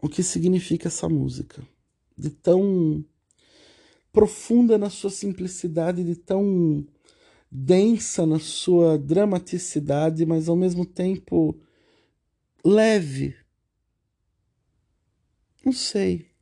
o 0.00 0.08
que 0.08 0.22
significa 0.22 0.88
essa 0.88 1.06
música. 1.06 1.62
De 2.16 2.30
tão 2.30 3.04
profunda 4.10 4.78
na 4.78 4.88
sua 4.88 5.10
simplicidade, 5.10 6.02
de 6.02 6.16
tão 6.16 6.86
densa 7.52 8.24
na 8.24 8.38
sua 8.38 8.96
dramaticidade, 8.96 10.24
mas 10.24 10.48
ao 10.48 10.56
mesmo 10.56 10.86
tempo 10.86 11.60
leve. 12.64 13.36
Não 15.62 15.74
sei. 15.74 16.33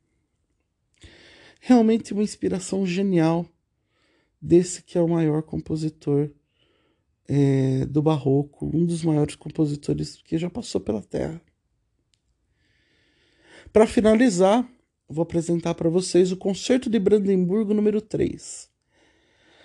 Realmente 1.65 2.11
uma 2.11 2.23
inspiração 2.23 2.85
genial 2.85 3.45
desse 4.41 4.83
que 4.83 4.97
é 4.97 5.01
o 5.01 5.07
maior 5.07 5.41
compositor 5.41 6.29
é, 7.25 7.85
do 7.85 8.01
Barroco, 8.01 8.65
um 8.65 8.85
dos 8.85 9.01
maiores 9.01 9.35
compositores 9.35 10.21
que 10.21 10.37
já 10.37 10.49
passou 10.49 10.81
pela 10.81 11.01
Terra. 11.01 11.41
Para 13.71 13.87
finalizar, 13.87 14.69
vou 15.07 15.23
apresentar 15.23 15.73
para 15.73 15.89
vocês 15.89 16.33
o 16.33 16.37
Concerto 16.37 16.89
de 16.89 16.99
Brandemburgo 16.99 17.73
número 17.73 18.01
3. 18.01 18.69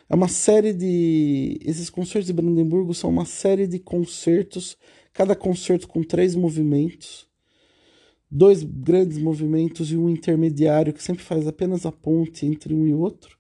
É 0.09 0.15
uma 0.15 0.29
série 0.29 0.73
de. 0.73 1.59
Esses 1.63 1.91
concertos 1.91 2.29
de 2.29 2.33
Brandemburgo 2.33 2.95
são 2.95 3.11
uma 3.11 3.25
série 3.25 3.67
de 3.67 3.81
concertos, 3.81 4.79
cada 5.13 5.35
concerto 5.35 5.89
com 5.89 6.05
três 6.05 6.37
movimentos, 6.37 7.28
dois 8.31 8.63
grandes 8.63 9.19
movimentos 9.19 9.91
e 9.91 9.97
um 9.97 10.09
intermediário 10.09 10.93
que 10.93 11.03
sempre 11.03 11.23
faz 11.23 11.47
apenas 11.47 11.87
a 11.87 11.93
ponte 11.93 12.47
entre 12.47 12.75
um 12.75 12.87
e 12.87 12.93
outro. 12.93 13.39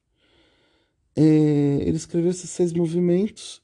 É, 1.14 1.22
ele 1.82 1.96
escreveu 1.96 2.30
esses 2.30 2.48
seis 2.50 2.72
movimentos. 2.72 3.62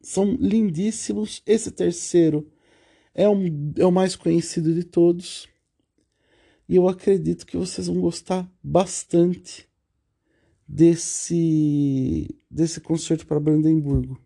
São 0.00 0.34
lindíssimos. 0.34 1.42
Esse 1.46 1.70
terceiro 1.70 2.50
é, 3.14 3.28
um, 3.28 3.72
é 3.76 3.84
o 3.84 3.90
mais 3.90 4.14
conhecido 4.14 4.72
de 4.74 4.84
todos. 4.84 5.48
E 6.68 6.76
eu 6.76 6.88
acredito 6.88 7.46
que 7.46 7.56
vocês 7.56 7.86
vão 7.86 8.00
gostar 8.00 8.50
bastante 8.62 9.68
desse, 10.66 12.28
desse 12.50 12.80
concerto 12.80 13.26
para 13.26 13.40
Brandemburgo. 13.40 14.20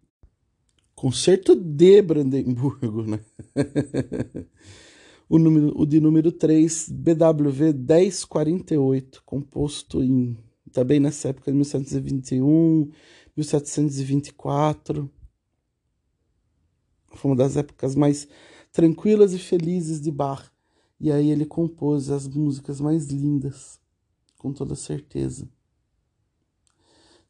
Concerto 1.01 1.57
de 1.57 2.03
Brandemburgo, 2.03 3.05
né? 3.07 3.24
o, 5.30 5.38
número, 5.38 5.72
o 5.74 5.86
de 5.86 5.98
número 5.98 6.30
3, 6.30 6.90
BWV 6.90 7.72
1048, 7.72 9.22
composto 9.24 10.03
em 10.03 10.36
também 10.70 11.01
nessa 11.01 11.30
época 11.30 11.51
de 11.51 11.57
1721, 11.57 12.90
1724. 13.34 15.11
Foi 17.14 17.30
uma 17.30 17.36
das 17.38 17.57
épocas 17.57 17.94
mais 17.94 18.28
tranquilas 18.70 19.32
e 19.32 19.38
felizes 19.38 20.03
de 20.03 20.11
Bach. 20.11 20.53
E 21.01 21.11
aí 21.11 21.30
ele 21.30 21.46
compôs 21.46 22.11
as 22.11 22.28
músicas 22.28 22.78
mais 22.78 23.07
lindas, 23.07 23.80
com 24.36 24.53
toda 24.53 24.74
certeza. 24.74 25.48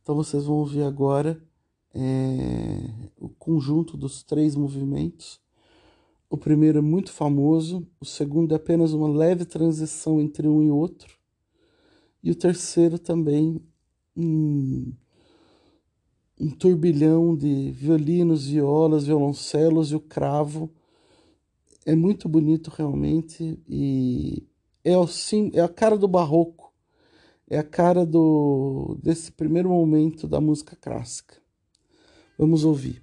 Então 0.03 0.17
vocês 0.17 0.45
vão 0.45 0.57
ouvir 0.57 0.83
agora 0.83 1.41
é, 1.95 3.11
o 3.19 3.29
conjunto 3.29 3.97
dos 3.97 4.23
três 4.23 4.55
movimentos. 4.55 5.41
O 6.29 6.37
primeiro 6.37 6.79
é 6.79 6.83
muito 6.83 7.13
famoso, 7.13 7.87
o 8.01 8.05
segundo 8.05 8.53
é 8.53 8.57
apenas 8.57 8.93
uma 8.93 9.09
leve 9.09 9.45
transição 9.45 10.21
entre 10.21 10.47
um 10.47 10.63
e 10.63 10.71
outro, 10.71 11.19
e 12.23 12.31
o 12.31 12.35
terceiro 12.35 12.99
também 12.99 13.61
um, 14.17 14.93
um 16.39 16.51
turbilhão 16.51 17.37
de 17.37 17.73
violinos, 17.73 18.47
violas, 18.47 19.07
violoncelos 19.07 19.91
e 19.91 19.97
o 19.97 20.01
cravo. 20.01 20.71
É 21.85 21.97
muito 21.97 22.29
bonito 22.29 22.69
realmente 22.69 23.59
e 23.69 24.47
é, 24.85 24.97
o, 24.97 25.07
sim, 25.07 25.51
é 25.55 25.61
a 25.61 25.69
cara 25.69 25.97
do 25.97 26.07
barroco 26.07 26.61
é 27.51 27.59
a 27.59 27.65
cara 27.65 28.07
do 28.07 28.97
desse 29.03 29.33
primeiro 29.33 29.69
momento 29.71 30.29
da 30.29 30.41
música 30.41 30.77
clássica. 30.77 31.40
Vamos 32.41 32.65
ouvir. 32.65 33.03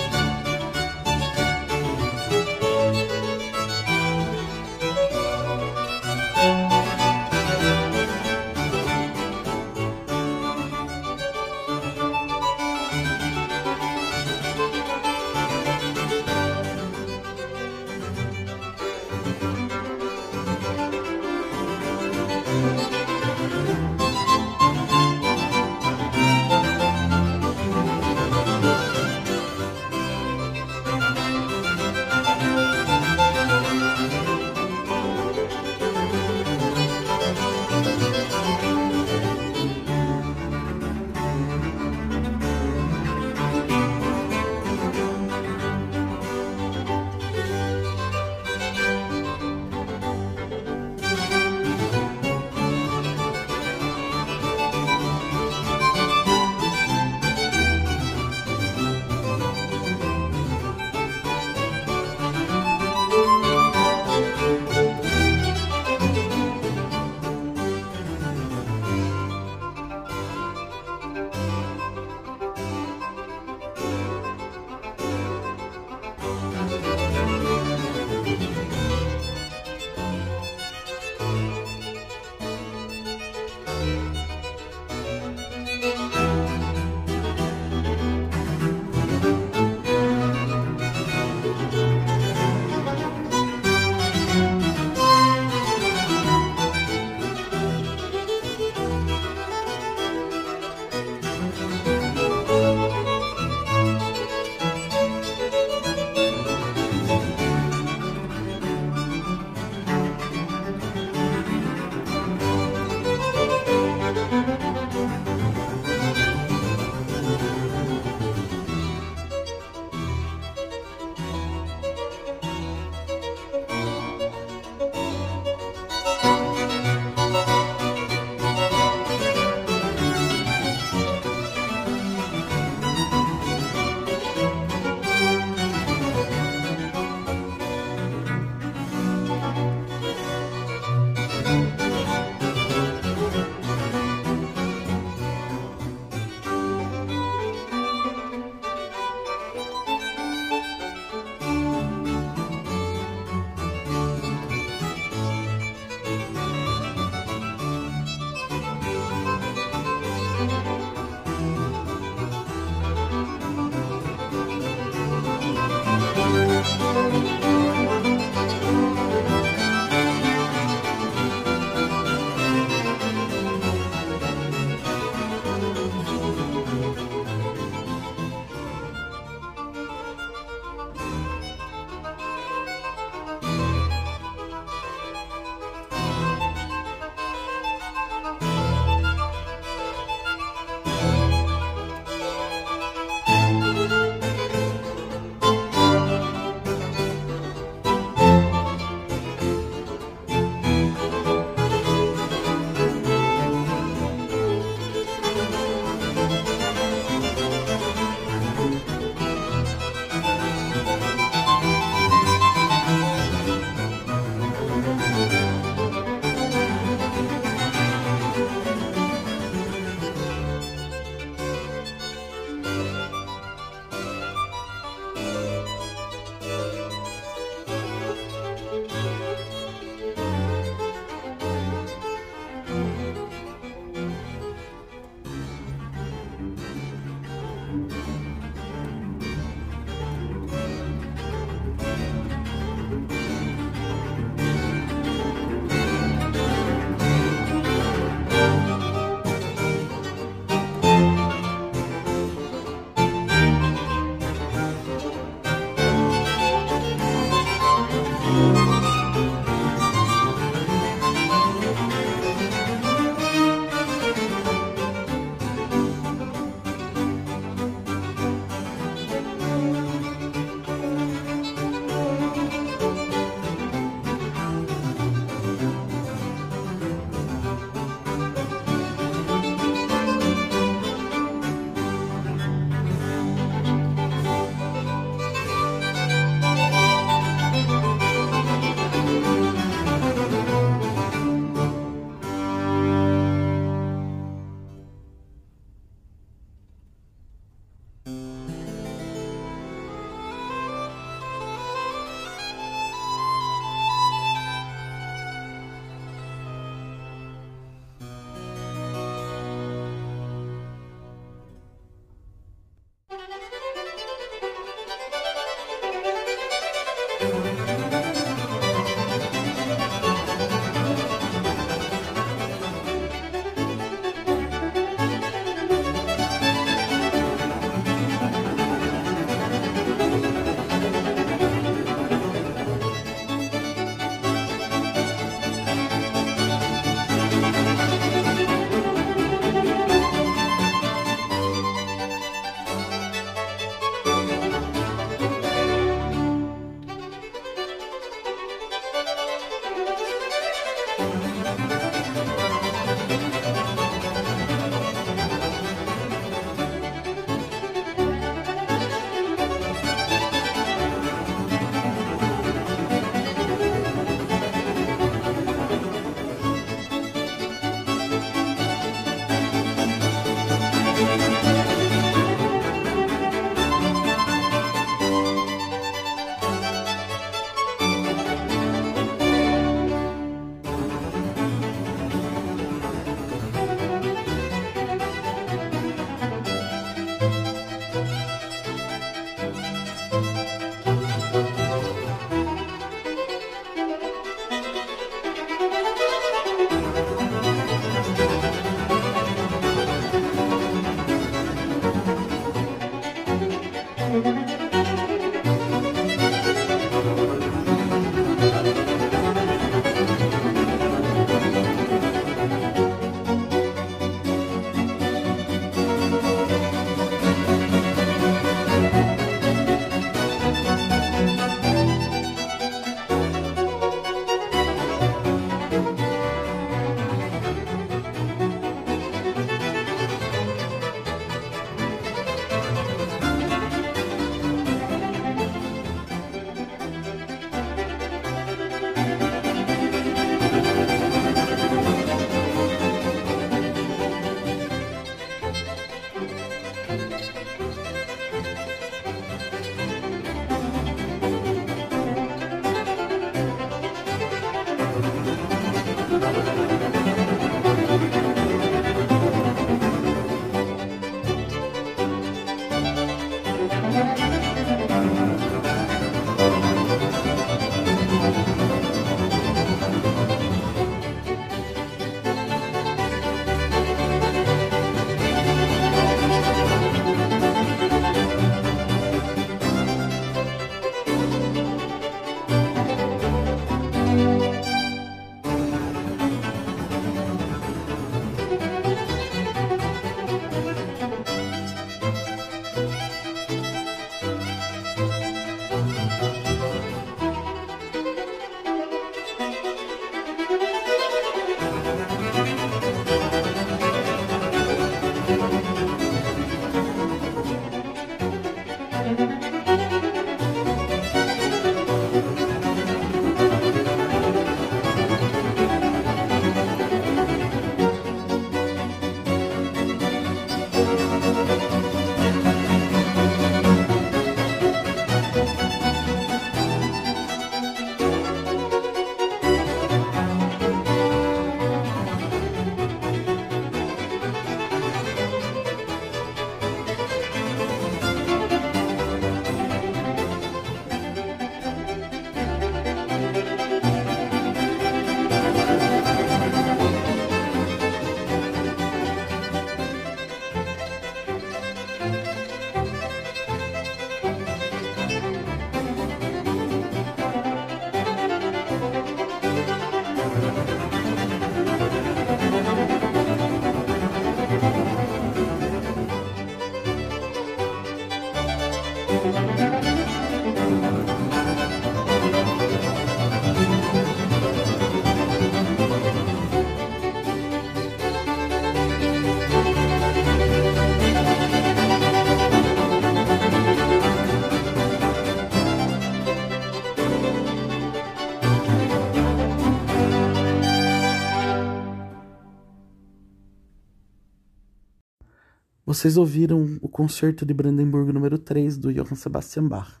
Vocês 595.98 596.16
ouviram 596.16 596.78
o 596.80 596.88
concerto 596.88 597.44
de 597.44 597.52
Brandenburgo 597.52 598.12
número 598.12 598.38
3 598.38 598.78
do 598.78 598.92
Johann 598.92 599.16
Sebastian 599.16 599.66
Bach. 599.66 600.00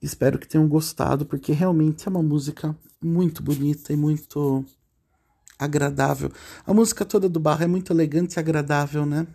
Espero 0.00 0.38
que 0.38 0.48
tenham 0.48 0.66
gostado, 0.66 1.26
porque 1.26 1.52
realmente 1.52 2.08
é 2.08 2.10
uma 2.10 2.22
música 2.22 2.74
muito 2.98 3.42
bonita 3.42 3.92
e 3.92 3.96
muito 3.96 4.64
agradável. 5.58 6.32
A 6.64 6.72
música 6.72 7.04
toda 7.04 7.28
do 7.28 7.38
Bach 7.38 7.60
é 7.60 7.66
muito 7.66 7.92
elegante 7.92 8.36
e 8.36 8.40
agradável, 8.40 9.04
né? 9.04 9.26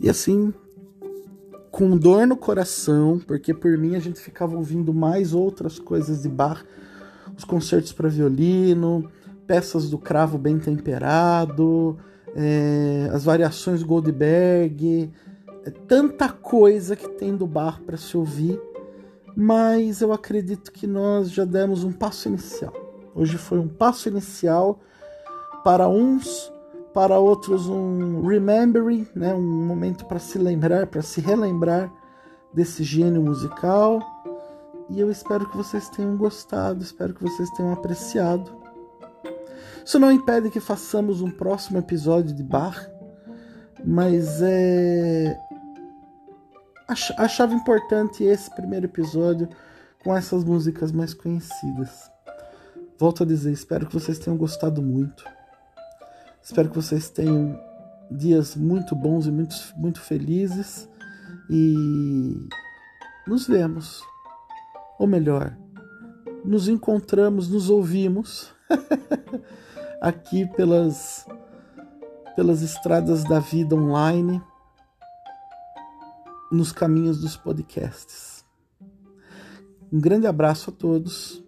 E 0.00 0.08
assim, 0.08 0.54
com 1.72 1.96
dor 1.96 2.28
no 2.28 2.36
coração, 2.36 3.18
porque 3.18 3.52
por 3.52 3.76
mim 3.76 3.96
a 3.96 4.00
gente 4.00 4.20
ficava 4.20 4.56
ouvindo 4.56 4.94
mais 4.94 5.34
outras 5.34 5.80
coisas 5.80 6.22
de 6.22 6.28
Bach 6.28 6.64
os 7.42 7.44
concertos 7.44 7.92
para 7.92 8.08
violino, 8.08 9.10
peças 9.46 9.90
do 9.90 9.98
cravo 9.98 10.38
bem 10.38 10.58
temperado, 10.58 11.98
é, 12.34 13.10
as 13.12 13.24
variações 13.24 13.82
Goldberg, 13.82 15.10
é 15.64 15.70
tanta 15.70 16.28
coisa 16.28 16.94
que 16.94 17.08
tem 17.08 17.36
do 17.36 17.46
bar 17.46 17.80
para 17.84 17.96
se 17.96 18.16
ouvir, 18.16 18.60
mas 19.36 20.00
eu 20.00 20.12
acredito 20.12 20.70
que 20.72 20.86
nós 20.86 21.30
já 21.30 21.44
demos 21.44 21.84
um 21.84 21.92
passo 21.92 22.28
inicial. 22.28 22.72
Hoje 23.14 23.36
foi 23.36 23.58
um 23.58 23.68
passo 23.68 24.08
inicial 24.08 24.80
para 25.64 25.88
uns, 25.88 26.52
para 26.94 27.18
outros 27.18 27.68
um 27.68 28.24
remembering, 28.26 29.06
né, 29.14 29.34
um 29.34 29.66
momento 29.66 30.06
para 30.06 30.18
se 30.18 30.38
lembrar, 30.38 30.86
para 30.86 31.02
se 31.02 31.20
relembrar 31.20 31.92
desse 32.54 32.84
gênio 32.84 33.22
musical 33.22 34.00
e 34.90 35.00
eu 35.00 35.10
espero 35.10 35.48
que 35.48 35.56
vocês 35.56 35.88
tenham 35.88 36.16
gostado, 36.16 36.82
espero 36.82 37.14
que 37.14 37.22
vocês 37.22 37.50
tenham 37.50 37.72
apreciado. 37.72 38.50
Isso 39.84 39.98
não 39.98 40.12
impede 40.12 40.50
que 40.50 40.60
façamos 40.60 41.20
um 41.20 41.30
próximo 41.30 41.78
episódio 41.78 42.34
de 42.34 42.42
Bar, 42.42 42.90
mas 43.84 44.40
é. 44.42 45.38
Achava 47.16 47.54
importante 47.54 48.22
esse 48.22 48.54
primeiro 48.54 48.86
episódio 48.86 49.48
com 50.04 50.14
essas 50.14 50.44
músicas 50.44 50.92
mais 50.92 51.14
conhecidas. 51.14 52.10
Volto 52.98 53.22
a 53.22 53.26
dizer, 53.26 53.50
espero 53.50 53.86
que 53.86 53.94
vocês 53.94 54.18
tenham 54.18 54.36
gostado 54.36 54.82
muito. 54.82 55.24
Espero 56.42 56.68
que 56.68 56.76
vocês 56.76 57.08
tenham 57.08 57.58
dias 58.10 58.54
muito 58.54 58.94
bons 58.94 59.26
e 59.26 59.30
muito, 59.30 59.56
muito 59.76 60.00
felizes. 60.00 60.88
E 61.48 62.46
nos 63.26 63.46
vemos 63.46 64.02
ou 65.02 65.08
melhor, 65.08 65.58
nos 66.44 66.68
encontramos, 66.68 67.48
nos 67.48 67.68
ouvimos 67.68 68.54
aqui 70.00 70.46
pelas 70.46 71.26
pelas 72.36 72.62
estradas 72.62 73.24
da 73.24 73.40
vida 73.40 73.74
online, 73.74 74.40
nos 76.52 76.70
caminhos 76.70 77.20
dos 77.20 77.36
podcasts. 77.36 78.44
Um 79.92 80.00
grande 80.00 80.28
abraço 80.28 80.70
a 80.70 80.72
todos. 80.72 81.42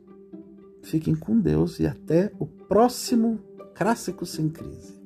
Fiquem 0.82 1.14
com 1.14 1.38
Deus 1.38 1.78
e 1.78 1.86
até 1.86 2.32
o 2.40 2.46
próximo 2.46 3.38
Clássicos 3.76 4.30
sem 4.30 4.48
crise. 4.48 5.03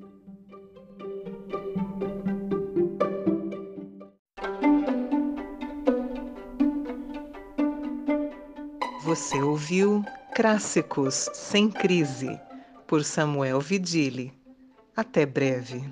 Você 9.18 9.42
ouviu 9.42 10.04
Clássicos 10.32 11.28
sem 11.34 11.68
crise 11.68 12.40
por 12.86 13.02
Samuel 13.02 13.60
Vidili. 13.60 14.32
Até 14.96 15.26
breve. 15.26 15.82